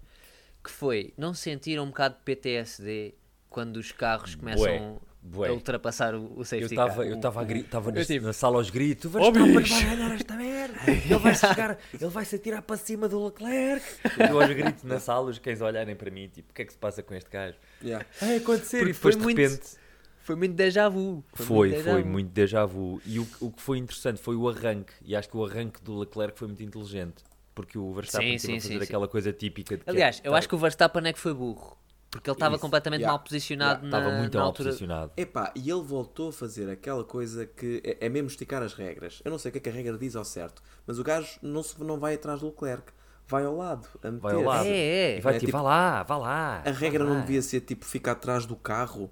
[0.64, 3.14] que foi, não sentiram um bocado de PTSD
[3.50, 5.00] quando os carros começam bué.
[5.24, 7.06] A ultrapassar o, o Eu safety estava car?
[7.06, 9.06] eu estava Eu na, sala aos gritos.
[9.14, 9.74] Oh, Verstappen bicho!
[9.76, 10.80] vai ganhar esta merda.
[10.92, 13.86] Ele vai se chegar, ele vai se atirar para cima do Leclerc.
[14.30, 16.74] Eu aos gritos na sala, os cães olharem para mim, tipo, o que é que
[16.74, 17.56] se passa com este gajo?
[17.84, 18.06] Yeah.
[18.20, 18.78] Vai acontecer.
[18.80, 19.82] Porque e depois foi de muito- repente.
[20.24, 21.24] Foi muito déjà vu.
[21.34, 22.10] Foi, muito déjà foi vu.
[22.10, 23.02] muito déjà vu.
[23.06, 24.94] E o, o que foi interessante foi o arranque.
[25.04, 27.24] E acho que o arranque do Leclerc foi muito inteligente.
[27.56, 28.84] Porque o Verstappen Sim, sim, fazer sim, sim.
[28.84, 31.34] aquela coisa típica de que Aliás, é- eu acho que o Verstappen é que foi
[31.34, 31.76] burro.
[32.12, 34.68] Porque ele estava completamente yeah, mal posicionado na, estava muito na mal altura.
[34.70, 35.12] posicionado.
[35.16, 39.22] Epá, e ele voltou a fazer aquela coisa que é, é mesmo esticar as regras.
[39.24, 41.40] Eu não sei o que é que a regra diz ao certo, mas o gajo
[41.42, 42.92] não, se, não vai atrás do Leclerc,
[43.28, 43.88] vai ao lado.
[44.04, 44.46] A Vai ao meter.
[44.50, 44.66] lado.
[44.68, 44.70] É,
[45.14, 45.18] é.
[45.18, 46.62] E vai É tipo, tipo- vá lá, vá lá.
[46.66, 47.22] A regra vá não lá.
[47.26, 49.10] devia ser tipo ficar atrás do carro.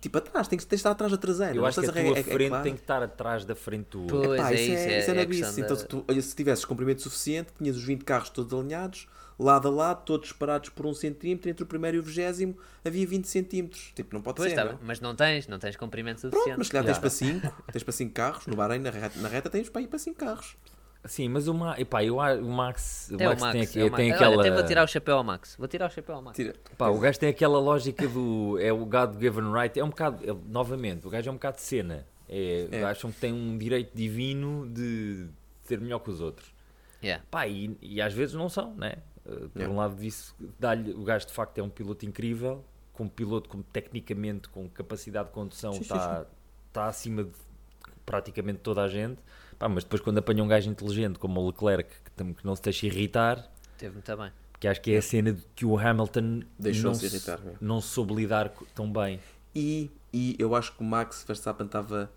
[0.00, 1.52] Tipo, atrás, tem que, tem que estar atrás da traseira.
[1.54, 2.62] Eu Não acho que a se tua regra é- é frente clara.
[2.64, 4.06] tem que estar atrás da frente tua.
[4.06, 6.04] Pois Epá, é, isso isso é, isso é é a questão Então, da- se, tu,
[6.22, 9.06] se tivesses comprimento suficiente, tinhas os 20 carros todos alinhados,
[9.38, 13.06] lado a lado, todos separados por um centímetro, entre o primeiro e o vigésimo havia
[13.06, 13.92] 20 centímetros.
[13.94, 14.64] Tipo, não pode Pois ser.
[14.64, 14.78] não é?
[14.82, 16.58] mas não tens, não tens comprimento Pronto, suficiente.
[16.58, 19.28] mas se calhar tens para 5, tens para 5 carros, no Bahrein, na reta, na
[19.28, 20.56] reta tens para ir para 5 carros.
[21.04, 23.64] Sim, mas o, Ma, epá, eu, o Max, o É o Max, Max, tem, é
[23.64, 23.96] aqui, o Max.
[23.96, 24.42] tem Olha, aquela.
[24.42, 25.54] até vou tirar o chapéu ao Max.
[25.56, 26.36] Vou tirar o chapéu ao Max.
[26.36, 26.54] Tira.
[26.76, 28.58] Pá, o gajo tem aquela lógica do.
[28.60, 29.78] É o God Given Right.
[29.78, 30.28] É um bocado.
[30.28, 32.04] é- novamente, o gajo é um bocado de cena.
[32.28, 32.82] É, É.
[32.84, 35.28] Acham que tem um direito divino de
[35.62, 36.52] ser melhor que os outros.
[37.02, 37.24] Yeah.
[37.30, 38.96] Pá, e, e às vezes não são, né?
[39.28, 39.74] Uh, Por Yeah.
[39.74, 42.64] um lado disso, dá-lhe, o gajo de facto é um piloto incrível,
[42.94, 46.26] como piloto, como tecnicamente, com capacidade de condução, está
[46.68, 47.30] está acima de
[48.06, 49.18] praticamente toda a gente.
[49.58, 52.62] Pá, mas depois quando apanha um gajo inteligente como o Leclerc, que, que não se
[52.62, 54.32] deixa irritar, Teve muito bem.
[54.60, 57.58] que acho que é a cena de que o Hamilton não, Deixou-se se- irritar, mesmo.
[57.60, 59.20] não soube lidar tão bem.
[59.54, 62.10] E, e eu acho que o Max Verstappen estava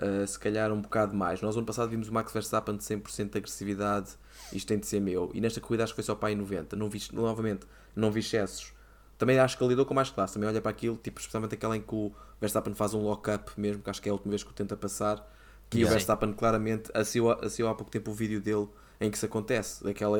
[0.00, 1.40] uh, se calhar um bocado mais.
[1.40, 4.10] Nós ano passado vimos o Max Verstappen de 100% de agressividade,
[4.52, 5.30] isto tem de ser meu.
[5.34, 6.76] E nesta corrida acho que foi só para aí 90.
[6.76, 8.72] Não vi, novamente, não vi excessos.
[9.18, 10.34] Também acho que ele lidou com mais classe.
[10.34, 13.82] Também olha para aquilo, tipo, especialmente aquela em que o Verstappen faz um lock-up mesmo,
[13.82, 15.16] que acho que é a última vez que o tenta passar.
[15.68, 15.88] Que Yeah.
[15.88, 18.66] o Verstappen claramente assistiu, há pouco tempo o vídeo dele
[19.00, 20.18] em que isso acontece, daquela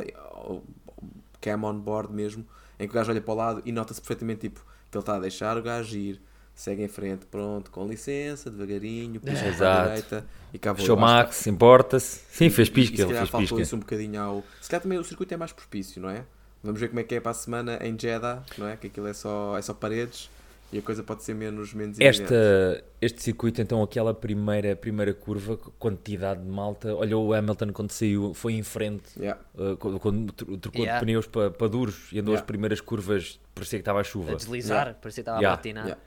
[1.40, 2.46] cam on board mesmo,
[2.78, 5.16] em que o gajo olha para o lado e nota-se perfeitamente tipo, que ele está
[5.16, 6.22] a deixar o gajo ir,
[6.61, 10.85] segue em frente, pronto, com licença, devagarinho, pisca para a direita e cá vou.
[10.85, 12.20] Show Max, importa-se.
[12.31, 13.62] Sim, fez e pisca, se ele calhar fez faltou pisca.
[13.62, 14.44] isso um bocadinho ao.
[14.61, 16.25] Se calhar também o circuito é mais propício, não é?
[16.62, 18.77] Vamos ver como é que é para a semana em Jeddah, não é?
[18.77, 20.29] Que aquilo é só, é só paredes
[20.73, 21.99] e a coisa pode ser menos, menos.
[21.99, 26.94] Esta, este circuito, então, aquela primeira, primeira curva, quantidade de malta.
[26.94, 29.40] Olha, o Hamilton, quando saiu, foi em frente, Yeah.
[29.57, 31.01] uh, quando, quando tro- trocou Yeah.
[31.01, 32.42] de pneus para, para duros e andou Yeah.
[32.42, 34.33] as primeiras curvas, parecia que estava a chuva.
[34.33, 34.99] A deslizar, Yeah.
[35.01, 35.55] parecia que estava Yeah.
[35.55, 35.99] a patinar.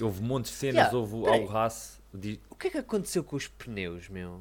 [0.00, 0.96] Houve montes de cenas, Yeah.
[0.98, 1.42] houve Peraí.
[1.42, 1.98] ao Haas.
[2.12, 4.40] di- O que é que aconteceu com os pneus, meu?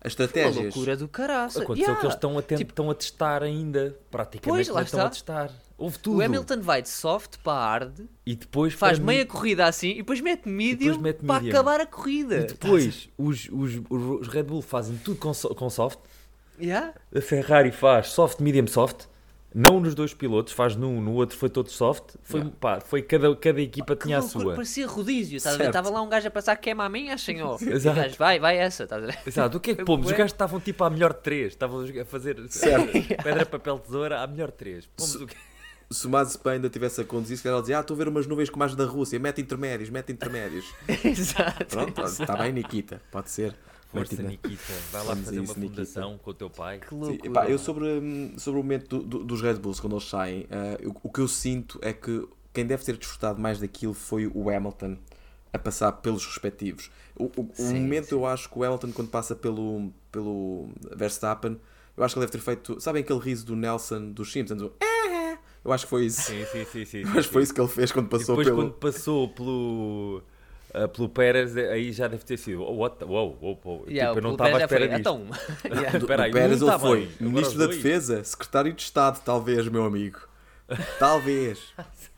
[0.00, 0.74] As Foi uma estratégias.
[0.74, 1.62] loucura do caraça.
[1.62, 2.00] Aconteceu Yeah.
[2.00, 5.10] que eles estão a, tent- Tipo- estão a testar ainda, praticamente Pois, estão a está.
[5.10, 5.50] testar.
[5.78, 6.18] Houve tudo.
[6.18, 9.90] O Hamilton vai de soft para hard, E depois faz para meia mim- corrida assim
[9.90, 11.52] e depois mete medium depois mete para medium.
[11.54, 12.36] acabar a corrida.
[12.40, 15.98] E depois os, os, os Red Bull fazem tudo com, so- com soft.
[16.58, 16.94] Yeah?
[17.14, 19.06] A Ferrari faz soft, medium, soft.
[19.58, 22.16] Não nos dois pilotos, faz num, no outro foi todo soft.
[22.22, 22.56] Foi, Yeah.
[22.60, 24.54] pá, foi cada, cada equipa Que tinha a loucura, sua.
[24.56, 25.64] Parecia rodízio, estás a.
[25.64, 27.56] Estava lá um gajo a passar queima a minha, senhor.
[27.62, 27.96] E o Exato.
[27.96, 29.18] gajo, vai, vai essa, estás a ver?
[29.26, 30.04] Exato, o que é que pomos?
[30.08, 32.92] Os gajos estavam tipo à melhor 3, estavam a fazer Certo.
[33.24, 34.84] pedra, papel, tesoura à melhor 3.
[34.94, 35.36] Pomos Se- o quê?
[35.90, 38.08] Se o Mazepin ainda tivesse a conduzir, se calhar ele dizia: Ah, estou a ver
[38.08, 40.66] umas nuvens como as da Rússia, mete intermédios, mete intermédios.
[41.02, 41.64] Exato.
[41.64, 43.54] Pronto, está bem, Nikita, pode ser.
[43.92, 44.72] Força, Nikita.
[44.92, 45.84] Vai lá fazer uma isso, Nikita.
[45.84, 46.78] fundação com o teu pai.
[46.80, 47.26] Que Sim, loucura.
[47.30, 50.46] epá, eu sobre, hum, sobre o momento do- do- dos Red Bulls, quando eles saem,
[50.50, 54.26] eh, o, o que eu sinto é que quem deve ter desfrutado mais daquilo foi
[54.26, 54.96] o Hamilton
[55.52, 56.90] a passar pelos respectivos.
[57.14, 58.14] O, o- o Sim, momento sim.
[58.14, 61.58] eu acho que o Hamilton, quando passa pelo, pelo Verstappen,
[61.96, 62.78] eu acho que ele deve ter feito.
[62.80, 64.60] Sabem aquele riso do Nelson dos Simpsons?
[64.62, 66.20] O, "Ah!" Eu acho que foi isso.
[66.22, 66.84] Sim, sim, sim.
[66.84, 68.56] sim, Eu acho que foi isso que ele fez quando E passou depois pelo.
[68.62, 70.22] quando passou pelo,
[70.84, 72.62] ah, pelo Pérez, aí já deve ter sido.
[72.62, 73.84] Oh, what Uou, uou, uou.
[73.88, 75.00] Yeah, tipo, eu não estava à espera foi, disto.
[75.00, 75.26] Então,
[75.80, 75.98] yeah.
[75.98, 77.66] Do, aí, Pérez ele foi Ministro da.
[77.66, 80.18] Defesa, Secretário de Estado, talvez, meu amigo.
[80.98, 81.58] Talvez.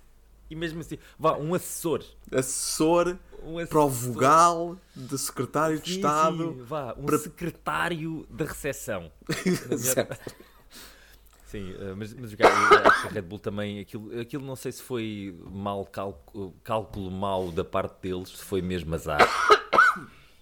[0.51, 2.03] E mesmo assim, vá, um assessor.
[2.33, 3.69] Assessor Um assessor.
[3.69, 6.55] para o vogal de Secretário de Sim, Estado.
[6.57, 9.13] sim, vá, um para- secretário da recepção.
[9.77, 10.35] Certo.
[11.49, 14.45] Sim, eh, mas, mas os gajos, eu acho que a Red Bull também, aquilo, aquilo
[14.45, 19.27] não sei se foi mal cálculo, cálculo mau da parte deles, se foi mesmo azar.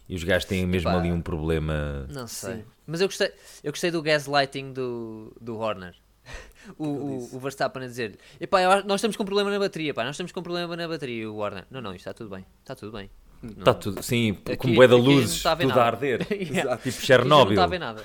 [0.09, 2.07] E os gajos têm mesmo ali um problema.
[2.13, 2.57] Não sei.
[2.57, 2.65] Sim.
[2.87, 5.95] Mas eu gostei, eu gostei do gaslighting do, do Horner.
[6.77, 10.03] O, o, o Verstappen a dizer: Epá, acho- nós estamos com problema na bateria, pá,
[10.03, 11.23] nós estamos com problema na bateria.
[11.23, 13.09] E o Horner: Não, não, isto está tudo bem, está tudo bem.
[13.41, 15.83] Não- Está tudo, sim, aqui- com bué não luzes, a tudo a nada.
[15.85, 16.27] arder.
[16.35, 16.61] Yeah.
[16.63, 16.83] Exato.
[16.83, 17.51] Tipo já Não Chernobyl.
[17.53, 18.05] está a ver nada.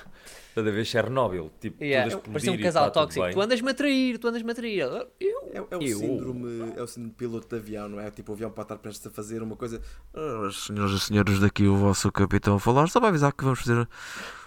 [0.52, 1.50] Estás a ver Chernobyl?
[1.58, 2.10] Tipo, Yeah.
[2.10, 3.30] tudo explodir Parecia um casal tóxico.
[3.32, 4.80] Tu andas-me a trair, tu andas-me a trair.
[4.80, 5.08] Eu,
[5.54, 8.10] É, é o Eu- síndrome, é o síndrome de piloto de avião, não é?
[8.10, 9.80] Tipo, o avião pode estar prestes a fazer uma coisa.
[10.14, 12.86] "Ah, senhoras e senhores, daqui o vosso capitão a falar.
[12.88, 13.88] Só para avisar que vamos fazer.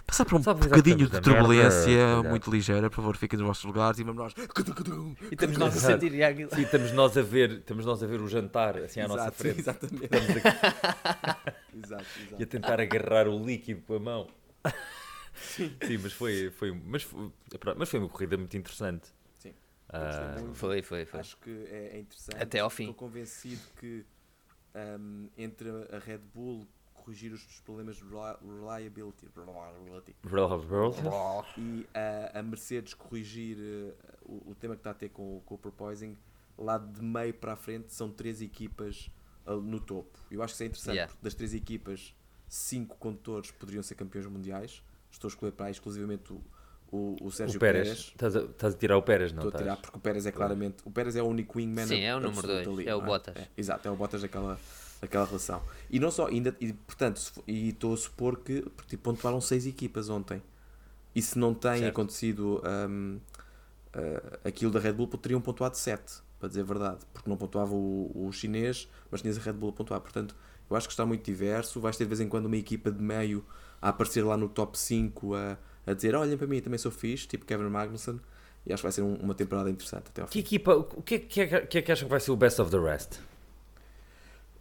[0.06, 2.28] Passar por um bocadinho de na merda, turbulência cuidado.
[2.30, 2.88] muito ligeira.
[2.88, 4.32] Por favor, fiquem nos vossos lugares e vamos nós.
[4.38, 6.54] E estamos nós a sentir aquilo.
[6.54, 9.36] Sim, estamos nós a ver, estamos nós a ver o jantar assim à nossa Exato,
[9.36, 9.58] frente.
[9.60, 10.04] Exatamente.
[10.04, 10.38] Estamos aqui
[11.76, 12.36] Exato, exato.
[12.38, 14.26] e a tentar agarrar o líquido com a mão.
[15.36, 17.32] Sim, mas foi, foi, mas foi,
[17.76, 19.12] mas foi uma corrida muito interessante.
[19.38, 19.54] Sim.
[20.40, 20.54] Muito.
[20.56, 21.20] Foi, foi, foi.
[21.20, 22.42] Acho que é, é interessante.
[22.42, 22.84] Até ao fim.
[22.84, 24.04] Estou convencido que
[24.74, 30.16] ahm, entre a Red Bull corrigir os problemas de reli- reliability, reliability
[31.56, 33.94] e a, a Mercedes corrigir eh,
[34.24, 36.16] o, o tema que está a ter com, o- com o porpoising,
[36.58, 39.08] lá de meio para a frente são três equipas
[39.46, 40.18] ah, no topo.
[40.30, 41.12] Eu acho que isso é interessante, Yeah.
[41.12, 42.14] porque das três equipas,
[42.48, 44.82] cinco condutores poderiam ser campeões mundiais.
[45.16, 46.40] Estou a escolher para aí exclusivamente o,
[46.92, 47.88] o, o Sérgio o Pérez.
[47.88, 48.00] Pérez.
[48.08, 50.32] Estás a, estás a tirar o Pérez, não Estou a tirar porque o Pérez é
[50.32, 50.76] claramente.
[50.84, 51.86] O Pérez é o único wingman.
[51.86, 53.36] Sim, é o número absoluto dois, ali, é o não Bottas.
[53.36, 54.58] É, exato, é o Bottas daquela,
[55.00, 55.62] daquela relação.
[55.90, 59.66] E não só, ainda, e, portanto, e estou a supor que porque, tipo, pontuaram seis
[59.66, 60.42] equipas ontem.
[61.14, 61.88] E se não tem Certo.
[61.88, 63.18] acontecido hum,
[63.94, 66.98] ah, aquilo da Red Bull, teriam pontuado sete, para dizer a verdade.
[67.14, 70.00] Porque não pontuava o, o chinês, mas tinhas a Red Bull a pontuar.
[70.00, 70.36] Portanto,
[70.68, 71.80] eu acho que está muito diverso.
[71.80, 73.42] Vais ter de vez em quando uma equipa de meio
[73.80, 77.26] a aparecer lá no top 5 a, a dizer: olhem para mim, também sou fixe,
[77.26, 78.20] tipo Kevin Magnussen.
[78.66, 80.38] E acho que vai ser um- uma temporada interessante até ao Que fim.
[80.40, 82.60] equipa, o que é que, é, que é que acham que vai ser o best
[82.60, 83.20] of the rest?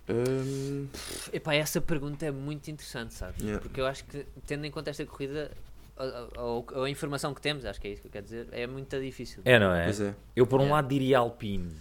[0.08, 0.88] Hum,
[1.34, 3.41] Epá, essa pergunta é muito interessante, sabes?
[3.41, 3.60] Yeah.
[3.62, 5.49] Porque eu acho que, tendo em conta esta corrida,
[5.97, 8.47] a, a- a- a informação que temos, acho que é isso que eu quero dizer,
[8.51, 9.41] é muito difícil.
[9.43, 9.89] É, não é?
[9.89, 10.15] é.
[10.36, 10.75] Eu por um Yeah.
[10.75, 11.71] lado diria Alpine,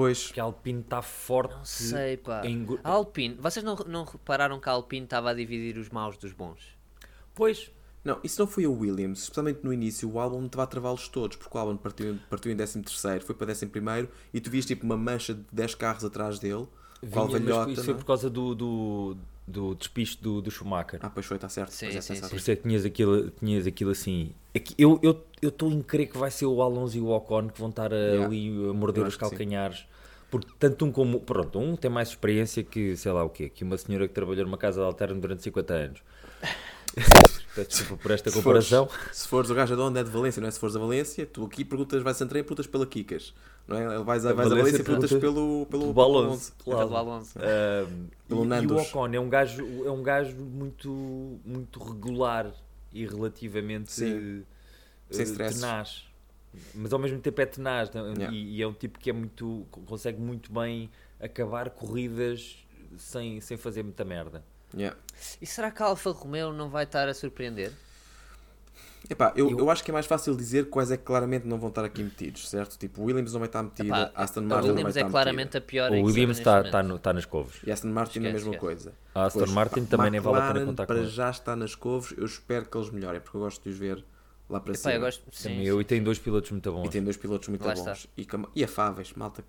[0.00, 1.54] Pois, porque a Alpine está forte.
[1.54, 2.46] Não sei, pá.
[2.46, 6.16] em A Alpine, vocês não, não repararam que a Alpine estava a dividir os maus
[6.16, 6.76] dos bons?
[7.34, 7.70] Pois,
[8.02, 11.36] não, isso não foi a Williams, especialmente no início, o álbum estava a travá-los todos,
[11.36, 12.82] porque o álbum partiu, partiu em 13
[13.20, 13.68] foi para 11
[14.32, 16.66] e tu vias tipo uma mancha de 10 carros atrás dele,
[17.10, 17.96] Qual Vinha, mas velhota, isso não foi é?
[17.96, 20.98] por causa do, do, do despiste do, do Schumacher.
[21.02, 21.70] Ah, pois foi, está certo.
[21.72, 22.30] Sim, Pois é, sim, está sim.
[22.30, 24.32] Por isso é que tinhas aquilo, tinhas aquilo assim.
[24.52, 27.08] É que eu estou eu, estou em crer que vai ser o Alonso e o
[27.08, 28.26] Ocon que vão estar Yeah.
[28.26, 29.30] ali a morder Eu os que sim.
[29.30, 29.86] calcanhares.
[30.30, 31.20] Porque tanto um como.
[31.20, 34.44] Pronto, um tem mais experiência que, sei lá o quê, que uma senhora que trabalhou
[34.44, 36.00] numa casa de alterno durante 50 anos.
[37.54, 38.88] Peço desculpa por esta Se fores- comparação.
[39.12, 40.50] Se fores o gajo de onde é de Valência, não é?
[40.50, 43.34] Se fores a Valência, tu aqui perguntas, vais a Santarém, perguntas pela Kikas.
[43.66, 43.98] Não é?
[44.04, 46.52] Vais a, vais a Valência e perguntas pergunta pelo, pelo, do pelo Alonso.
[46.64, 46.90] Claro.
[47.36, 48.76] Ahm, Pelo e, e o.
[48.80, 52.52] Ocon é um gajo, é um gajo muito, muito regular
[52.92, 54.42] e relativamente Sim.
[55.10, 55.60] eh, Sem stresses.
[55.60, 56.04] tenaz.
[56.74, 58.08] Mas ao mesmo tempo é tenaz não?
[58.12, 58.34] Yeah.
[58.34, 62.56] e, e é um tipo que é muito consegue muito bem acabar corridas
[62.98, 64.42] sem, sem fazer muita merda.
[64.74, 64.96] Yeah.
[65.40, 67.72] E será que a Alfa Romeo não vai estar a surpreender?
[69.08, 71.58] Epá, eu, Eu- eu acho que é mais fácil dizer quais é que claramente não
[71.58, 72.76] vão estar aqui metidos, certo?
[72.78, 75.06] Tipo, o Williams não vai estar metido, Epá, Aston a Martin não vai Williams estar
[75.08, 76.70] é claramente a pior o Williams está momento.
[76.72, 77.54] tá no, tá nas couves.
[77.54, 77.68] metido.
[77.68, 78.60] E Aston Martin a Esquece, mesma esquece.
[78.60, 78.92] coisa.
[79.14, 81.30] A Aston Depois, Martin Ma- também nem vale a pena McLaren, contar com para já
[81.30, 84.04] está nas couves, eu espero que eles melhorem, porque eu gosto de os ver
[84.50, 84.94] lá para Epá, cima.
[84.94, 85.22] eu gosto.
[85.42, 86.88] Também Sim, eu e tem dois pilotos muito E bons.
[86.90, 88.06] tem dois pilotos muito Lá bons.
[88.16, 89.44] E, e afáveis, malta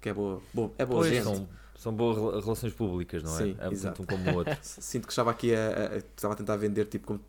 [0.00, 0.40] que é boa.
[0.52, 1.24] boa é boa Pois, gente.
[1.24, 3.42] são, são boas rela- relações públicas, não é?
[3.42, 4.02] Sim, É exato.
[4.02, 4.56] um como o outro.
[4.62, 7.20] Sinto que estava aqui a, a- a- estava a tentar vender tipo como,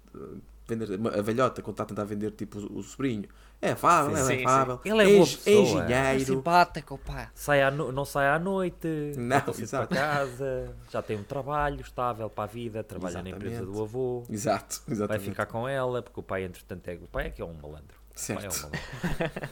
[0.67, 3.25] vender a velhota quando está a tentar vender tipo o, o sobrinho.
[3.62, 4.80] É afável, Sim, é afável.
[4.84, 5.51] Ele é boa pessoa.
[5.56, 6.25] É engenheiro.
[6.25, 7.32] simpático, pá.
[7.34, 12.30] Sai à no- não sai à noite, Não, para casa, já tem um trabalho estável
[12.30, 13.75] para a vida, trabalha na empresa Exatamente.
[13.78, 15.30] do avô, Exato, vai exatamente.
[15.30, 17.97] ficar com ela, porque o pai, entretanto, é, o pai é que é um malandro.
[18.12, 18.62] O pai é um Certo.
[18.63, 19.49] malandro.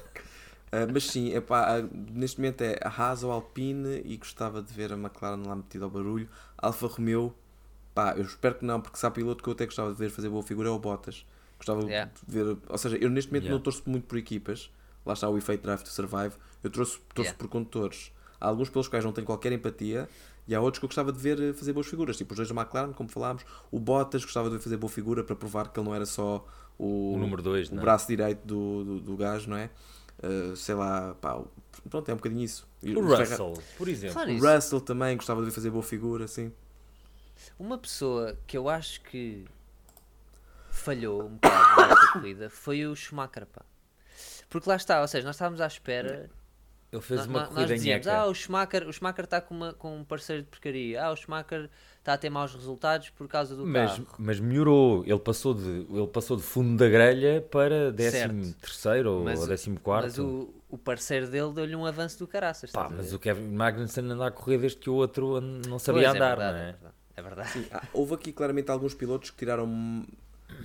[0.67, 4.73] Uh, mas sim, epá, uh, neste momento é a Haas ou Alpine e gostava de
[4.73, 6.27] ver a McLaren lá metida ao barulho.
[6.57, 7.33] Alfa Romeo,
[7.93, 10.09] pá, eu espero que não, porque se há piloto que eu até gostava de ver
[10.09, 11.25] fazer boa figura é o Bottas.
[11.57, 12.11] Gostava Yeah.
[12.27, 13.57] de ver, ou seja, eu neste momento Yeah.
[13.57, 14.69] não torço muito por equipas,
[15.05, 17.37] lá está o efeito Drive to Survive, eu torço, torço Yeah.
[17.37, 18.11] por condutores.
[18.39, 20.09] Há alguns pelos quais não tenho qualquer empatia
[20.45, 22.49] e há outros que eu gostava de ver uh, fazer boas figuras, tipo os dois
[22.49, 25.79] da McLaren, como falámos, o Bottas gostava de ver fazer boa figura para provar que
[25.79, 26.45] ele não era só
[26.77, 27.85] o, O número 2, o não é?
[27.85, 29.69] braço direito do, do, do gajo, não é?
[30.21, 31.41] Uh, sei lá, pá,
[31.89, 32.67] pronto, é um bocadinho isso.
[32.83, 34.13] O os Ferra- Russell, por exemplo.
[34.15, 36.51] Falar O Russell também gostava de ver fazer boa figura, assim.
[37.59, 39.45] Uma pessoa que eu acho que
[40.69, 43.61] falhou um bocado nesta corrida foi o Schumacher, pá.
[44.49, 46.29] Porque lá está, ou seja, nós estávamos à espera.
[46.91, 48.19] Ele fez nó- uma nó- nós corrida dizíamos, nheca.
[48.19, 51.03] ah, o Schumacher, o Schumacher está com, uma- com um parceiro de porcaria.
[51.03, 51.67] Ah, o Schumacher
[51.97, 54.07] está a ter maus resultados por causa do Mas, carro.
[54.19, 58.33] mas melhorou, ele passou, de, ele passou de fundo da grelha para Certo.
[58.33, 60.03] 13 terceiro ou Mas o- 14 quarto.
[60.03, 62.71] Mas o, o parceiro dele deu-lhe um avanço do caraças.
[62.71, 66.03] Pá, mas o Kevin Magnussen anda a correr desde que o outro não Pois, sabia
[66.03, 66.69] é andar, verdade, não é?
[66.69, 66.93] é verdade.
[67.15, 67.49] É verdade.
[67.51, 70.05] Sim, houve aqui claramente alguns pilotos que tiraram.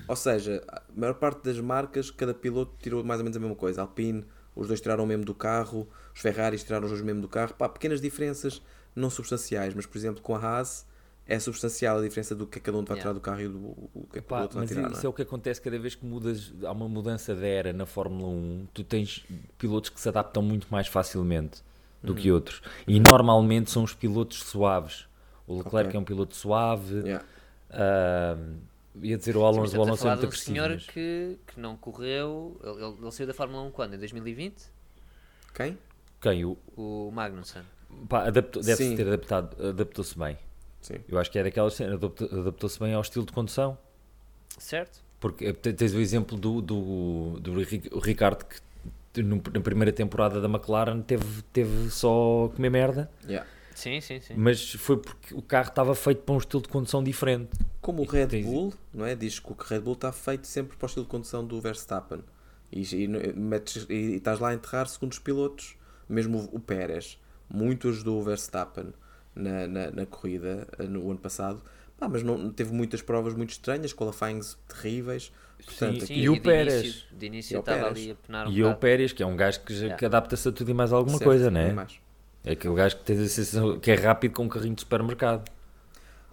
[0.07, 3.57] Ou seja, a maior parte das marcas, cada piloto tirou mais ou menos a mesma
[3.57, 3.81] coisa.
[3.83, 7.29] Alpine, os dois tiraram o mesmo do carro, os Ferraris tiraram os dois mesmo do
[7.29, 7.55] carro.
[7.55, 8.61] Pá, pequenas diferenças
[8.95, 10.87] não substanciais, mas por exemplo com a Haas
[11.27, 13.03] é substancial a diferença do que cada um vai Yeah.
[13.03, 13.59] tirar do carro e do
[13.95, 14.91] o que cada Pá, outro vai mas tirar.
[14.91, 15.09] isso é é?
[15.09, 18.67] o que acontece cada vez que mudas, há uma mudança de era na Fórmula 1,
[18.75, 19.25] tu tens
[19.59, 21.63] pilotos que se adaptam muito mais facilmente
[22.03, 22.19] do Uhum.
[22.19, 22.63] que outros.
[22.87, 25.07] E normalmente são os pilotos suaves.
[25.49, 25.97] O Leclerc Ok.
[25.97, 26.95] é um piloto suave.
[27.01, 27.25] Yeah.
[27.71, 28.37] ah,
[29.03, 30.55] ia dizer o Alonso, o Alonso é muito um agressivo.
[30.57, 32.61] senhor mas- que, que não correu.
[32.63, 33.95] Ele, ele- ele saiu da Fórmula 1 quando?
[33.95, 34.65] Em 2020?
[35.55, 35.79] Quem?
[36.21, 36.45] Quem?
[36.45, 37.63] O, O Magnussen.
[38.09, 40.37] pá, adaptou- deve-se ter adaptado, adaptou-se bem.
[40.81, 40.97] Sim.
[41.09, 43.77] Eu acho que é daquelas cenas, adaptou- adaptou-se bem ao estilo de condução.
[44.59, 45.01] Certo?
[45.21, 47.53] Porque eh, te- tens o exemplo do, do, do
[48.01, 48.61] Ricardo que
[49.23, 53.49] na primeira temporada da McLaren teve, teve só a comer merda, Yeah.
[53.79, 54.35] Sim, sim, sim.
[54.37, 57.51] mas foi porque o carro estava feito para um estilo de condução diferente.
[57.81, 59.15] Como o E Red tens- Bull, não é?
[59.15, 62.21] Diz que o Red Bull está feito sempre para o estilo de condução do Verstappen.
[62.73, 65.77] E, e, metes- e- e estás lá a enterrar segundo os pilotos,
[66.09, 68.93] mesmo o, o Pérez, muito ajudou o Verstappen
[69.35, 71.63] na, na, na corrida eh, no ano passado.
[71.97, 75.33] Pá, mas não, teve muitas provas muito estranhas, qualifyings terríveis.
[75.65, 76.83] Portanto, Sim, aqui- e o Pérez?
[76.85, 77.97] Início, de E início o estava Pérez?
[77.99, 78.75] ali a penar um e o.
[78.77, 79.97] Pérez, que é um gajo que, já- Yeah.
[79.97, 81.73] que adapta-se a tudo e mais alguma certo, coisa, né?
[81.73, 81.99] mais.
[82.49, 85.47] É aquele gajo que tens a sensação que é rápido com um carrinho de supermercado.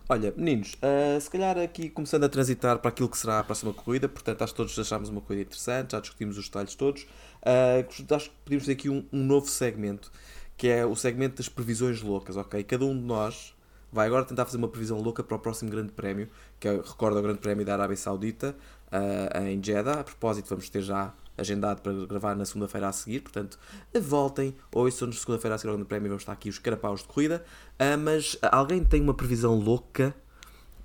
[0.08, 3.74] Olha, meninos, ah, se calhar aqui começando a transitar para aquilo que será a próxima
[3.74, 7.06] corrida, portanto acho que todos achámos uma corrida interessante, já discutimos os detalhes todos.
[7.44, 7.84] Ah,
[8.16, 10.10] acho que podemos ter aqui um, um novo segmento,
[10.56, 12.64] que é o segmento das previsões loucas, ok?
[12.64, 13.54] Cada um de nós
[13.92, 16.30] vai agora tentar fazer uma previsão louca para o próximo grande prémio,
[16.62, 18.56] que é, recorda o grande prémio da Arábia Saudita,
[18.90, 20.00] ah, em Jeddah.
[20.00, 23.58] A propósito, vamos ter já agendado para gravar na segunda-feira a seguir, portanto,
[24.02, 27.44] voltem, ouçam-nos segunda-feira a seguir ao grande prémio, vamos estar aqui os carapaus de corrida.
[27.78, 30.16] Ah, mas alguém tem uma previsão louca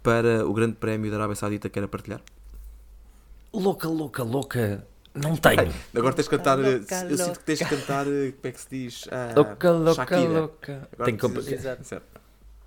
[0.03, 2.21] para o grande prémio da Arábia Saudita que queira partilhar?
[3.53, 4.87] Louca, louca, louca.
[5.15, 5.73] Não tenho.
[5.95, 6.57] Agora tens de cantar.
[6.59, 8.05] Louca, eu sinto que tens de cantar.
[8.05, 9.09] Como é que se diz?
[9.11, 10.29] Ah, Louca, louca, Shakira.
[10.41, 10.89] louca.
[11.05, 12.03] Tenho que precisas- Exato.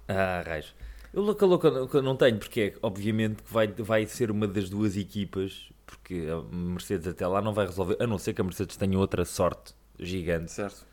[0.10, 0.76] Ah, raios.
[1.14, 4.70] Eu louca, louca, louca não tenho, porque é obviamente que vai, vai ser uma das
[4.70, 8.44] duas equipas, porque a Mercedes até lá não vai resolver, a não ser que a
[8.44, 10.86] Mercedes tenha outra sorte gigante, Certo.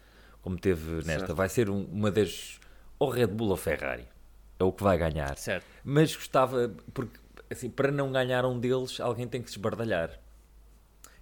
[0.42, 1.18] como teve nesta.
[1.20, 1.34] Certo.
[1.34, 2.58] Vai ser um- uma das.
[2.98, 4.06] ou Red Bull ou Ferrari.
[4.58, 5.36] É o que vai ganhar.
[5.38, 5.64] Certo.
[5.82, 7.18] Mas gostava, porque
[7.50, 10.20] assim, para não ganhar um deles, alguém tem que se esbardalhar.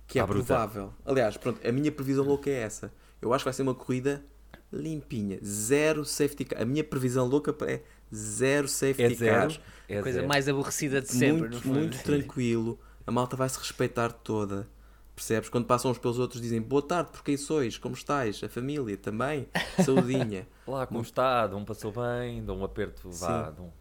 [0.06, 0.92] Que é provável.
[1.04, 2.92] Aliás, pronto, a minha previsão louca é essa.
[3.22, 4.24] Eu acho que vai ser uma corrida
[4.72, 5.38] limpinha.
[5.44, 6.62] Zero safety car.
[6.62, 7.80] A minha previsão louca é
[8.14, 9.34] zero safety É zero.
[9.40, 9.60] cars.
[9.88, 10.28] É Coisa zero.
[10.28, 11.78] mais aborrecida de sempre, no muito, fundo.
[11.78, 12.78] muito tranquilo.
[13.08, 14.68] A malta vai se respeitar toda.
[15.16, 15.48] Percebes?
[15.48, 17.78] Quando passam uns pelos outros dizem boa tarde, por quem sois?
[17.78, 18.38] Como estás?
[18.44, 19.48] A família também?
[19.82, 20.46] Saudinha.
[20.68, 23.72] Lá como está, dão um passou bem, dão um aperto, vá, dão-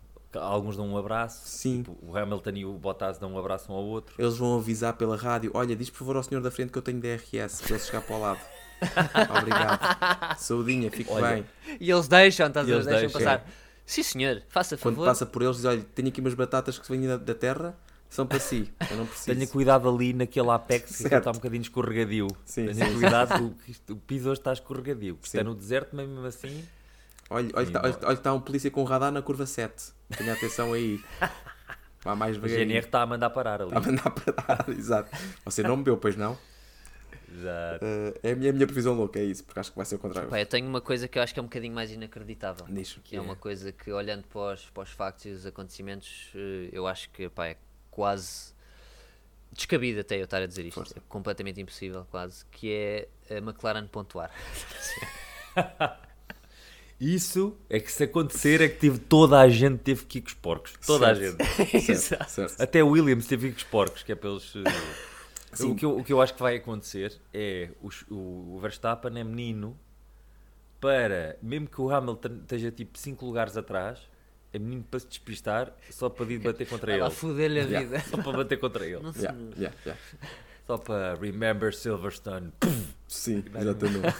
[0.41, 1.41] alguns dão um abraço.
[1.45, 1.83] Sim.
[1.83, 4.15] Tipo, o Hamilton e o Bottas dão um abraço um ao outro.
[4.17, 6.81] Eles vão avisar pela rádio: olha, diz por favor ao senhor da frente que eu
[6.81, 8.39] tenho DRS, para ele chegar para o lado.
[9.37, 10.37] Obrigado.
[10.39, 11.45] Saudinha, fique Olha, bem.
[11.81, 13.19] E eles deixam, estás a eles deixam deixam.
[13.21, 13.45] passar.
[13.85, 15.07] Sim, senhor, faça Quando favor.
[15.07, 17.77] passa por eles, diz: olha, tenho aqui umas batatas que vêm da, da terra,
[18.09, 18.71] são para si.
[18.89, 19.33] Eu não preciso.
[19.37, 22.27] Tenha cuidado ali naquele apex que está um bocadinho escorregadio.
[22.45, 22.93] Sim, Tenha sim.
[22.93, 25.17] cuidado, que isto- o piso hoje está escorregadio.
[25.33, 26.63] É no deserto, mas mesmo assim.
[27.29, 29.91] Olha, olha, Sim, tá- olha, olha, está um polícia com radar na curva 7.
[30.17, 30.99] Tenha atenção aí.
[32.01, 32.67] Vá mais devagarinho.
[32.69, 33.71] GNR está a mandar parar ali.
[33.75, 35.11] A mandar para dar, exato.
[35.43, 36.37] Você não bebeu, pois não?
[37.41, 37.77] Já.
[37.81, 39.95] Eh, é a minha, a minha previsão louca, é isso, porque acho que vai ser
[39.95, 40.29] o contrário.
[40.29, 42.65] Pá, eu tenho uma coisa que eu acho que é um bocadinho mais inacreditável.
[42.69, 42.97] Diz.
[43.03, 46.69] Que é uma coisa que, olhando para os, para os factos e os acontecimentos, eh,
[46.71, 47.57] eu acho que pá, é
[47.97, 48.53] quase
[49.51, 50.75] descabido até eu estar a dizer isto.
[50.75, 50.93] Força.
[50.99, 52.45] É completamente impossível, quase.
[52.51, 52.71] Que
[53.27, 54.29] é a McLaren pontuar.
[56.99, 60.27] Isso é que se acontecer é que tive, toda a gente teve que ir com
[60.29, 60.73] os porcos.
[60.85, 61.43] Toda a Certo.
[61.43, 61.95] gente.
[61.97, 62.61] Certo, certo.
[62.61, 64.53] Até o Williams teve que ir com os porcos, que é pelos.
[65.53, 65.71] Sim.
[65.71, 69.17] O que, eu, o que eu acho que vai acontecer é os- o, o Verstappen
[69.19, 69.77] é menino
[70.79, 73.99] para, mesmo que o Hamilton esteja tipo 5 lugares atrás,
[74.57, 77.09] é menino para se despistar só para ir bater contra ele.
[77.09, 77.79] foder-lhe a Yeah.
[77.87, 78.03] vida.
[78.09, 78.99] Só para bater contra ele.
[78.99, 80.01] Não Yeah, yeah, yeah.
[80.65, 82.51] Só para Remember Silverstone.
[83.07, 84.13] Sim, exatamente.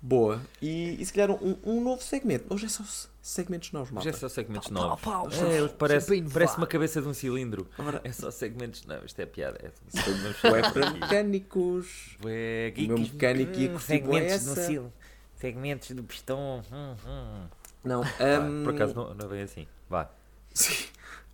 [0.00, 0.40] Boa.
[0.62, 2.52] E, e se calhar um, um novo segmento.
[2.54, 4.08] Hoje é só se- segmentos novos, malta.
[4.08, 5.00] é só segmentos Pau, novos.
[5.02, 5.46] pau, pau.
[5.50, 7.68] É, parece, parece uma cabeça de um cilindro.
[7.78, 8.84] Ora, É só segmentos.
[8.86, 9.58] Não, isto é piada.
[9.60, 12.16] É, é para mecânicos.
[12.24, 14.54] Ué, O meu mecânico ia curtir bué essa.
[14.54, 14.92] sil-
[15.36, 16.62] segmentos do pistão.
[16.72, 17.46] hum, hum.
[17.84, 19.66] Não, hum, por acaso não, não é bem assim.
[19.88, 20.10] Vá.
[20.52, 20.86] Sim.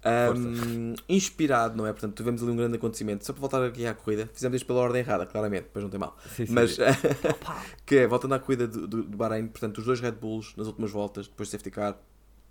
[0.07, 1.93] Hum, inspirado, não é?
[1.93, 3.25] Portanto, tivemos ali um grande acontecimento.
[3.25, 5.99] Só para voltar aqui à corrida, fizemos isto pela ordem errada, claramente, depois não tem
[5.99, 6.15] mal.
[6.29, 6.53] Sim, sim.
[6.53, 6.77] Mas,
[7.87, 10.67] que é, voltando à corrida do, do, do Bahrein, portanto, os dois Red Bulls nas
[10.67, 11.97] últimas voltas, depois de safety car,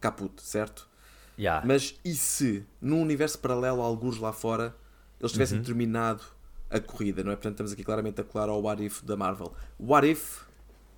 [0.02, 0.90] caput, certo?
[1.38, 1.62] Ya.
[1.64, 4.76] Mas e se, num universo paralelo a alguns lá fora,
[5.20, 5.64] eles tivessem Uhum.
[5.64, 6.24] terminado
[6.72, 7.36] a corrida, não é?
[7.36, 9.54] Portanto, estamos aqui claramente a colar ao What If da Marvel.
[9.80, 10.42] What if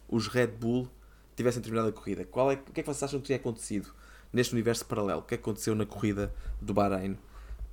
[0.08, 0.90] os Red Bull
[1.36, 2.26] tivessem terminado a corrida?
[2.26, 3.92] Qual é, o que é que vocês acham que tinha acontecido
[4.32, 5.20] neste universo paralelo?
[5.20, 7.18] O que é que aconteceu na corrida do Bahrein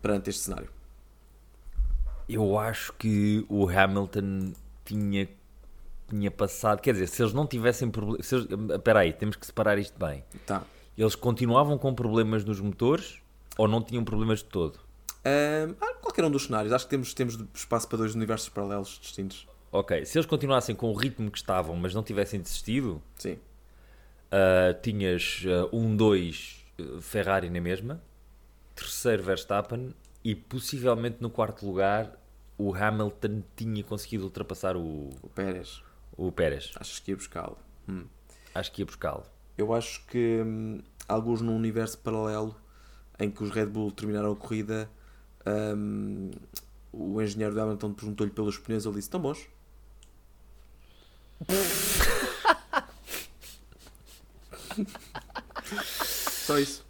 [0.01, 0.69] perante este cenário?
[2.29, 4.53] Eu acho que o Hamilton
[4.85, 5.29] tinha,
[6.09, 6.81] tinha passado.
[6.81, 8.33] Quer dizer, se eles não tivessem problemas.
[8.33, 10.25] Espera aí, temos que separar isto bem.
[10.47, 10.63] Tá.
[10.97, 13.21] Eles continuavam com problemas nos motores
[13.57, 14.79] ou não tinham problemas de todo?
[15.25, 16.73] Ah, qualquer um dos cenários.
[16.73, 19.47] Acho que temos, temos espaço para dois universos paralelos distintos.
[19.71, 23.39] Ok, se eles continuassem com o ritmo que estavam, mas não tivessem desistido, Sim.
[24.33, 28.03] Ah, tinhas ah, um, dois ah, Ferrari na mesma,
[28.75, 32.19] terceiro Verstappen e possivelmente no quarto lugar
[32.57, 35.83] o Hamilton tinha conseguido ultrapassar o, O Pérez.
[36.17, 36.73] o Pérez.
[36.77, 37.59] Achas que ia buscá-lo?
[37.89, 38.07] Hum.
[38.55, 39.25] Acho que ia buscá-lo.
[39.59, 42.57] Eu acho que hum, alguns num universo paralelo
[43.19, 44.91] em que os Red Bull terminaram a corrida,
[45.77, 46.31] hum,
[46.93, 49.47] o engenheiro do Hamilton perguntou-lhe pelos pneus, ele disse: Estão bons.
[55.75, 56.85] Só isso.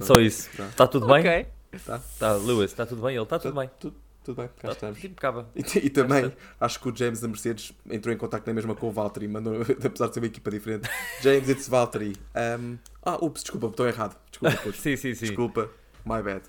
[0.00, 0.50] Só isso.
[0.56, 0.66] Tá.
[0.68, 1.20] Está tudo bem?
[1.20, 1.46] Ok.
[1.84, 2.00] Tá?
[2.18, 3.14] Tá, Lewis, está tudo bem?
[3.14, 3.70] Ele está tudo bem.
[3.78, 5.04] Tudo, tudo bem, cá Tá estamos.
[5.04, 5.46] impecável.
[5.54, 8.88] E, e também acho que o James da Mercedes entrou em contato na mesma com
[8.88, 10.88] o Valtteri, mandou, apesar de ser uma equipa diferente.
[11.22, 12.14] James, it's Valtteri.
[12.60, 14.16] Um, ah, ups, desculpa, botão errado.
[14.30, 14.76] Desculpa, puto.
[14.78, 15.26] Sim, sim, sim.
[15.26, 15.70] desculpa,
[16.04, 16.42] my bad.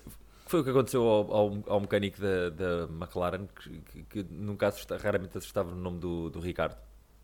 [0.46, 4.68] Foi o que aconteceu ao, ao, ao mecânico da, da McLaren, que, que- que nunca
[4.68, 6.74] assusta, raramente assustava no nome do, do Ricardo.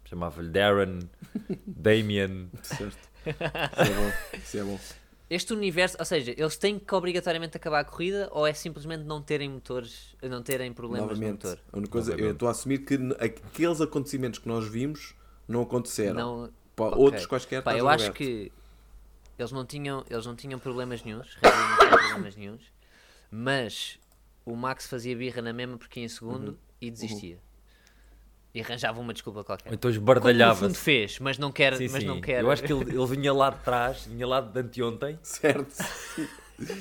[0.04, 0.98] Chamava-lhe Darren,
[1.66, 2.50] Damien.
[2.62, 2.98] Certo.
[3.30, 4.38] Isso é bom.
[4.38, 4.80] Isso é bom.
[5.30, 9.22] Este universo, ou seja, eles têm que obrigatoriamente acabar a corrida ou é simplesmente não
[9.22, 11.64] terem motores, não terem problemas Novamente, no motor?
[11.72, 12.32] a única coisa, eu Novamente.
[12.34, 15.14] estou a assumir que aqueles acontecimentos que nós vimos
[15.48, 16.14] não aconteceram.
[16.14, 16.98] Não, Pá, ok.
[16.98, 18.18] Outros quaisquer Pá, eu acho aberto.
[18.18, 18.52] que
[19.38, 22.62] eles não tinham, eles não tinham problemas nenhums, não tinha problemas nenhums,
[23.30, 23.98] mas
[24.44, 26.56] o Max fazia birra na mesma porque ia em segundo Uhum.
[26.82, 27.38] e desistia.
[28.54, 29.72] E arranjava uma desculpa qualquer.
[29.72, 31.74] Então Como no esbardalhava fundo fez, mas não quer.
[31.76, 32.06] Sim, mas sim.
[32.08, 32.40] não quer.
[32.42, 35.74] Eu acho que ele, ele vinha lá de trás, vinha lá de anteontem Certo.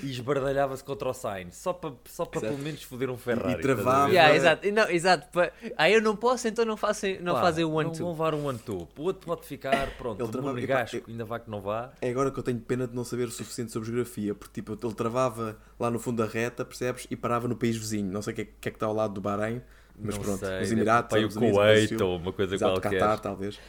[0.03, 3.53] e esbardalhava-se contra o Sainz, só para só para pelo menos foder um Ferrari.
[3.53, 4.07] E travava.
[4.11, 4.71] Yeah, exato.
[4.71, 5.27] Não, exato.
[5.31, 8.07] Pa- Ah, eu não posso, então não, faço, não Pá, fazem o Não vão one-two.
[8.09, 8.87] levar um one-two.
[8.95, 10.19] O outro pode ficar, pronto.
[10.21, 11.91] Ele o trava- Nuno epá, Gasco eu- ainda vá que não vá.
[11.99, 14.77] É agora que eu tenho pena de não saber o suficiente sobre geografia, porque tipo,
[14.79, 17.07] ele travava lá no fundo da reta, percebes?
[17.09, 18.11] E parava no país vizinho.
[18.11, 19.59] Não sei o que é que, é que está ao lado do Bahrein,
[19.99, 20.39] mas não pronto.
[20.39, 22.99] sei, Os Emirados, o Kuwait ou uma coisa Exato, qualquer.
[22.99, 23.59] Qatar, talvez.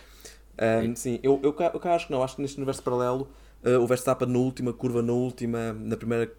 [0.57, 2.23] Ahm, sim, eu, eu, cá- eu cá acho que não.
[2.23, 3.29] Acho que neste universo paralelo,
[3.65, 6.33] ah, o Verstappen na última curva, na última, na primeira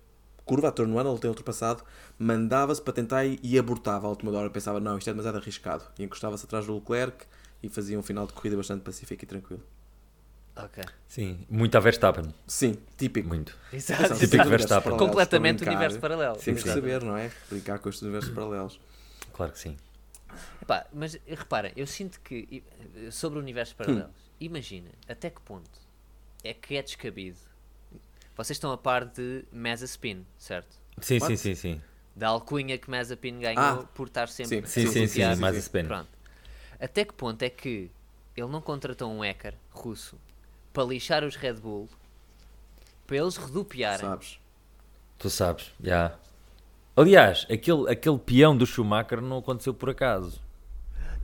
[0.46, 1.84] curva, a turn one, ele tem ultrapassado,
[2.18, 4.50] mandava-se para tentar e, e abortava à última hora.
[4.50, 5.84] Pensava, não, isto é demasiado arriscado.
[6.00, 7.26] E encostava-se atrás do Leclerc
[7.62, 9.62] e fazia um final de corrida bastante pacífico e tranquilo.
[10.56, 10.82] Ok.
[11.06, 12.34] Sim, muito a Verstappen.
[12.48, 13.28] Sim, típico.
[13.28, 13.58] Muito.
[13.74, 14.16] Exato.
[14.16, 14.96] Típico Verstappen.
[14.96, 16.38] Completamente universo paralelo.
[16.38, 17.30] Temos que saber, não é?
[17.50, 18.80] Brincar com estes universos paralelos.
[19.36, 19.76] Claro que sim.
[20.62, 22.64] Epá, mas repara, eu sinto que
[23.12, 25.70] sobre universos paralelos, imagina até que ponto
[26.42, 27.38] é que é descabido.
[28.38, 30.78] Vocês estão a par de Mazepin, certo?
[31.02, 31.36] Sim, What?
[31.36, 31.82] sim, sim, sim.
[32.16, 35.86] Da alcunha que Mazepin ganhou Ah, por estar sempre sim, Sim, sim, sim, Spain.
[35.86, 36.10] Pronto.
[36.80, 37.92] Até que ponto é que
[38.38, 40.18] ele não contratou um hacker russo
[40.72, 41.90] para lixar os Red Bull
[43.06, 44.06] para eles rodopiarem?
[44.06, 44.40] Sabes?
[45.20, 46.18] Tu sabes, já.
[46.96, 50.40] Aliás, aquele, aquele peão do Schumacher não aconteceu por acaso.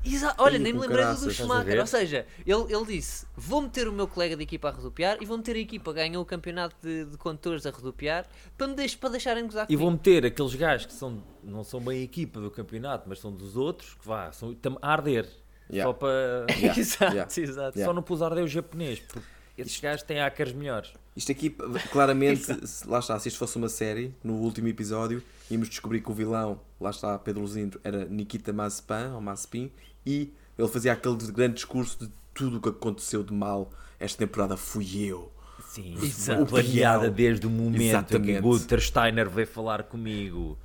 [0.03, 1.79] Exa- Olha, Ih, nem me lembrei do a Schumacher.
[1.79, 5.25] Ou seja, ele, ele disse: Vou meter o meu colega de equipa a rodopiar e
[5.25, 8.25] vou meter a equipa que ganhou o campeonato de, de condutores a rodopiar
[8.57, 9.83] para, me deix para deixarem gozar E comigo.
[9.83, 13.31] vão meter aqueles gajos que são, não são bem a equipa do campeonato, mas são
[13.31, 15.29] dos outros, que vá, são a arder.
[15.71, 15.89] Yeah.
[15.89, 16.47] Só para.
[16.59, 17.31] Yeah, exato, yeah.
[17.37, 17.77] exato.
[17.77, 17.85] Yeah.
[17.85, 19.19] Só não pus arder o japonês, porque
[19.61, 20.91] esses gajos têm hackers melhores.
[21.15, 21.49] Isto aqui,
[21.91, 22.45] claramente,
[22.87, 26.59] lá está, se isto fosse uma série, no último episódio, íamos descobrir que o vilão,
[26.79, 29.71] lá está, Pedro Luzindro, era Nikita Mazepin, ou Mazepin,
[30.05, 34.55] e ele fazia aquele grande discurso de tudo o que aconteceu de mal esta temporada
[34.57, 35.31] fui eu.
[35.69, 36.45] Sim, Exato.
[36.47, 38.41] planeada desde o momento em que Exatamente.
[38.41, 40.57] Gunther Steiner veio falar comigo.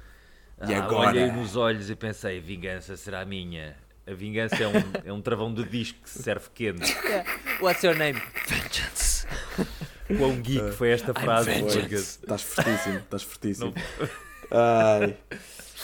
[0.66, 1.10] E Ah, agora?
[1.10, 3.76] Olhei nos olhos e pensei, vingança será minha.
[4.06, 4.72] A vingança é um,
[5.06, 6.90] é um travão de disco que se serve quente.
[7.04, 7.28] Yeah.
[7.60, 8.20] What's your name?
[8.46, 9.26] Vengeance.
[10.16, 11.50] Quão geek foi esta frase?
[11.50, 13.74] Estás fortíssimo, estás fortíssimo.
[14.50, 15.16] Ai.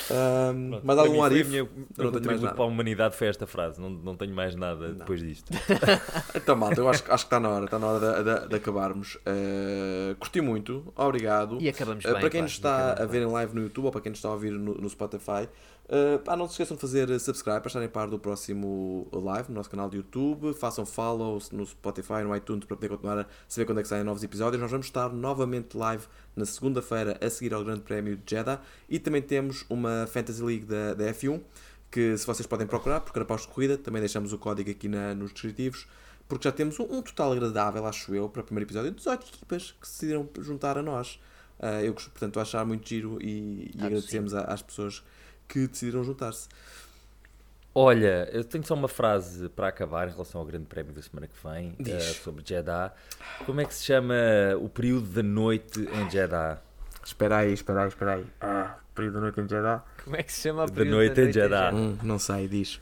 [0.09, 1.47] Pronto, mais algum Arif?
[1.47, 2.55] a minha- Eu não tenho mais contributo nada.
[2.57, 3.81] para a humanidade foi esta frase.
[3.81, 5.51] Não, não tenho mais nada depois disto.
[6.35, 8.55] Então, malta, eu acho, acho que está na hora, está na hora de, de- de
[8.57, 9.17] acabarmos.
[9.17, 11.59] Uh, curti muito, obrigado.
[11.61, 12.21] E acabamos Uh, bem.
[12.21, 12.45] para quem pá.
[12.45, 14.51] nos está a ver em live no YouTube ou para quem nos está a ouvir
[14.53, 15.49] no, no Spotify,
[15.93, 19.49] uh, pá, não se esqueçam de fazer subscribe para estarem a par do próximo live
[19.51, 20.53] no nosso canal de YouTube.
[20.55, 24.05] Façam follow no Spotify, no iTunes para poder continuar a saber quando é que saem
[24.05, 24.61] novos episódios.
[24.61, 28.99] Nós vamos estar novamente live na segunda-feira a seguir ao Grande Prémio de Jeddah e
[28.99, 31.41] também temos uma Fantasy League da, da F1
[31.91, 35.15] que se vocês podem procurar por Carapaus de Corrida, também deixamos o código aqui na-
[35.15, 35.87] nos descritivos
[36.27, 39.75] porque já temos um, um total agradável, acho eu, para o primeiro episódio, 18 equipas
[39.79, 41.21] que se decidiram juntar a nós.
[41.61, 44.63] Ah, eu, gosto, portanto, estou a achar muito giro e, e Ah, agradecemos a- às
[44.63, 45.03] pessoas
[45.53, 46.49] que decidiram juntar-se.
[47.75, 51.27] Olha, eu tenho só uma frase para acabar em relação ao Grande Prémio da semana
[51.27, 52.93] que vem, eh, sobre Jeddah.
[53.47, 54.15] Como é que se chama
[54.61, 56.61] o período da noite em Jeddah?
[57.05, 58.27] Espera aí, espera aí, espera aí.
[58.41, 59.83] Ah, período da noite em Jeddah?
[60.05, 61.75] Como é que se chama a Da período noite em Jeddah.
[61.75, 62.81] Hum, não sei, diz.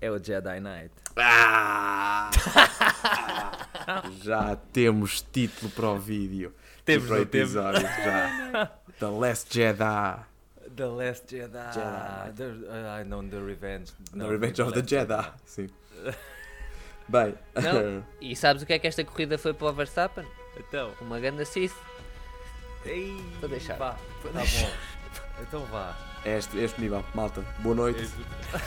[0.00, 0.94] É o Jedi Night.
[1.16, 2.30] Ah!
[4.22, 6.54] já temos título para o vídeo.
[6.86, 7.22] Temos, o temos?
[7.22, 8.70] episódio, já.
[8.98, 10.29] The Last Jedi.
[10.76, 11.72] The Last Jedi.
[11.74, 12.32] Jedi.
[12.36, 13.92] The, uh, I know The Revenge.
[14.12, 15.32] The Não, Revenge of the Last Jedi.
[15.44, 15.68] Sim.
[17.08, 18.04] Bem, Não.
[18.20, 20.24] E sabes o que é que esta corrida foi para o Verstappen?
[20.56, 21.74] Então, Uma ganda Sith.
[22.84, 23.76] ei, Vou deixar.
[23.76, 23.92] Vá,
[24.22, 24.70] tá bom.
[25.42, 25.96] Então vá.
[26.24, 27.02] é este, é este nível.
[27.14, 28.08] Malta, boa noite.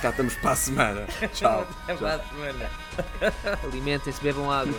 [0.02, 1.06] Cá estamos para a semana.
[1.34, 1.68] Tchau.
[1.84, 2.70] Até para a semana.
[3.64, 4.74] Alimentem-se, bebam água.